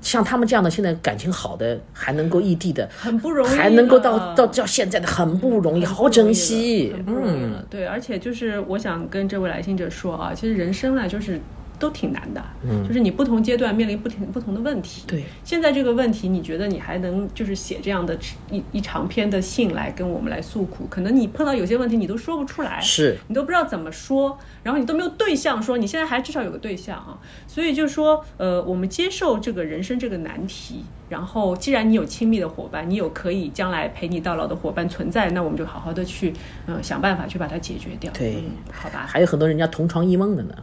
[0.00, 7.04] 像他们这样的，现在感情好的，还能够异地的，很不容易还能够到到到现在的，很不容易，好好珍惜很。
[7.04, 7.64] 不容易嗯，了。
[7.68, 11.40] 对，而且就是我想跟这位来信者说啊，其实人生啊，就是
[11.82, 15.02] 都挺难的，嗯，就是你不同阶段面临不同不同的问题。
[15.04, 18.16] 对，现在这个问题，你觉得你还能就是写这样的
[18.52, 20.86] 一一长篇的信来跟我们来诉苦？
[20.88, 27.18] 可能你碰到有些问题你都说不出来，是你都不知道怎么说，然后你都没有对象说，你现在还至少有个对象啊，
[27.48, 36.32] 所以就说，呃，我们接受这个人生这个难题，然后既然你有亲密的伙伴，你有可以将来陪你到老的伙伴存在，那我们就好好的去，
[36.66, 38.12] 呃，想办法去把它解决掉。
[38.12, 40.54] 对嗯好吧，还有很多人家同床异梦的呢，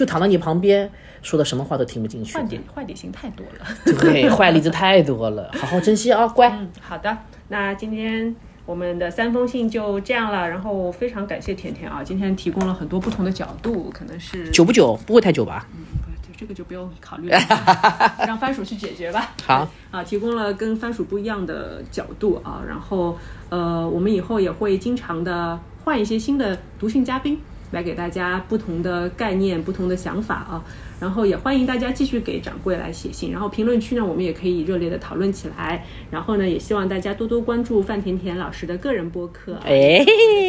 [0.00, 0.90] 就躺到你旁边，
[1.20, 2.34] 说的什么话都听不进去。
[2.34, 3.66] 坏点坏点心太多了。
[4.00, 6.48] 对， 坏例子太多了， 好好珍惜啊，乖。
[6.48, 7.14] 嗯，好的，
[7.48, 8.34] 那今天
[8.64, 10.48] 我们的三封信就这样了。
[10.48, 14.98] 然后非常感谢甜甜啊，今天提供了很多不同的角度，可能是久不久？
[15.06, 15.66] 不会太久吧？
[16.02, 17.38] 不这个就不用考虑了，
[18.26, 19.34] 让番薯去解决吧。
[19.44, 23.18] 好啊，提供了跟番薯不一样的角度啊，然后
[23.50, 27.38] 呃，我们以后也会经常的换一些新的读信嘉宾。
[27.70, 30.64] 来给大家不同的概念、不同的想法啊，
[31.00, 35.84] 然后也欢迎大家继续给掌柜来写信，然后评论区呢，我们也可以热烈的讨论起来。
[36.10, 40.04] 然后呢，也希望大家多多关注范甜甜老师的个人播客啊，哎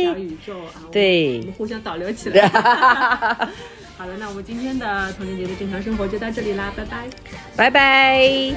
[0.06, 2.48] 小宇宙啊，对我们互相导流起来。
[3.98, 7.08] 好了，那我们今天的童年节的正常生活就到这里啦，拜拜。
[7.56, 8.54] 拜拜。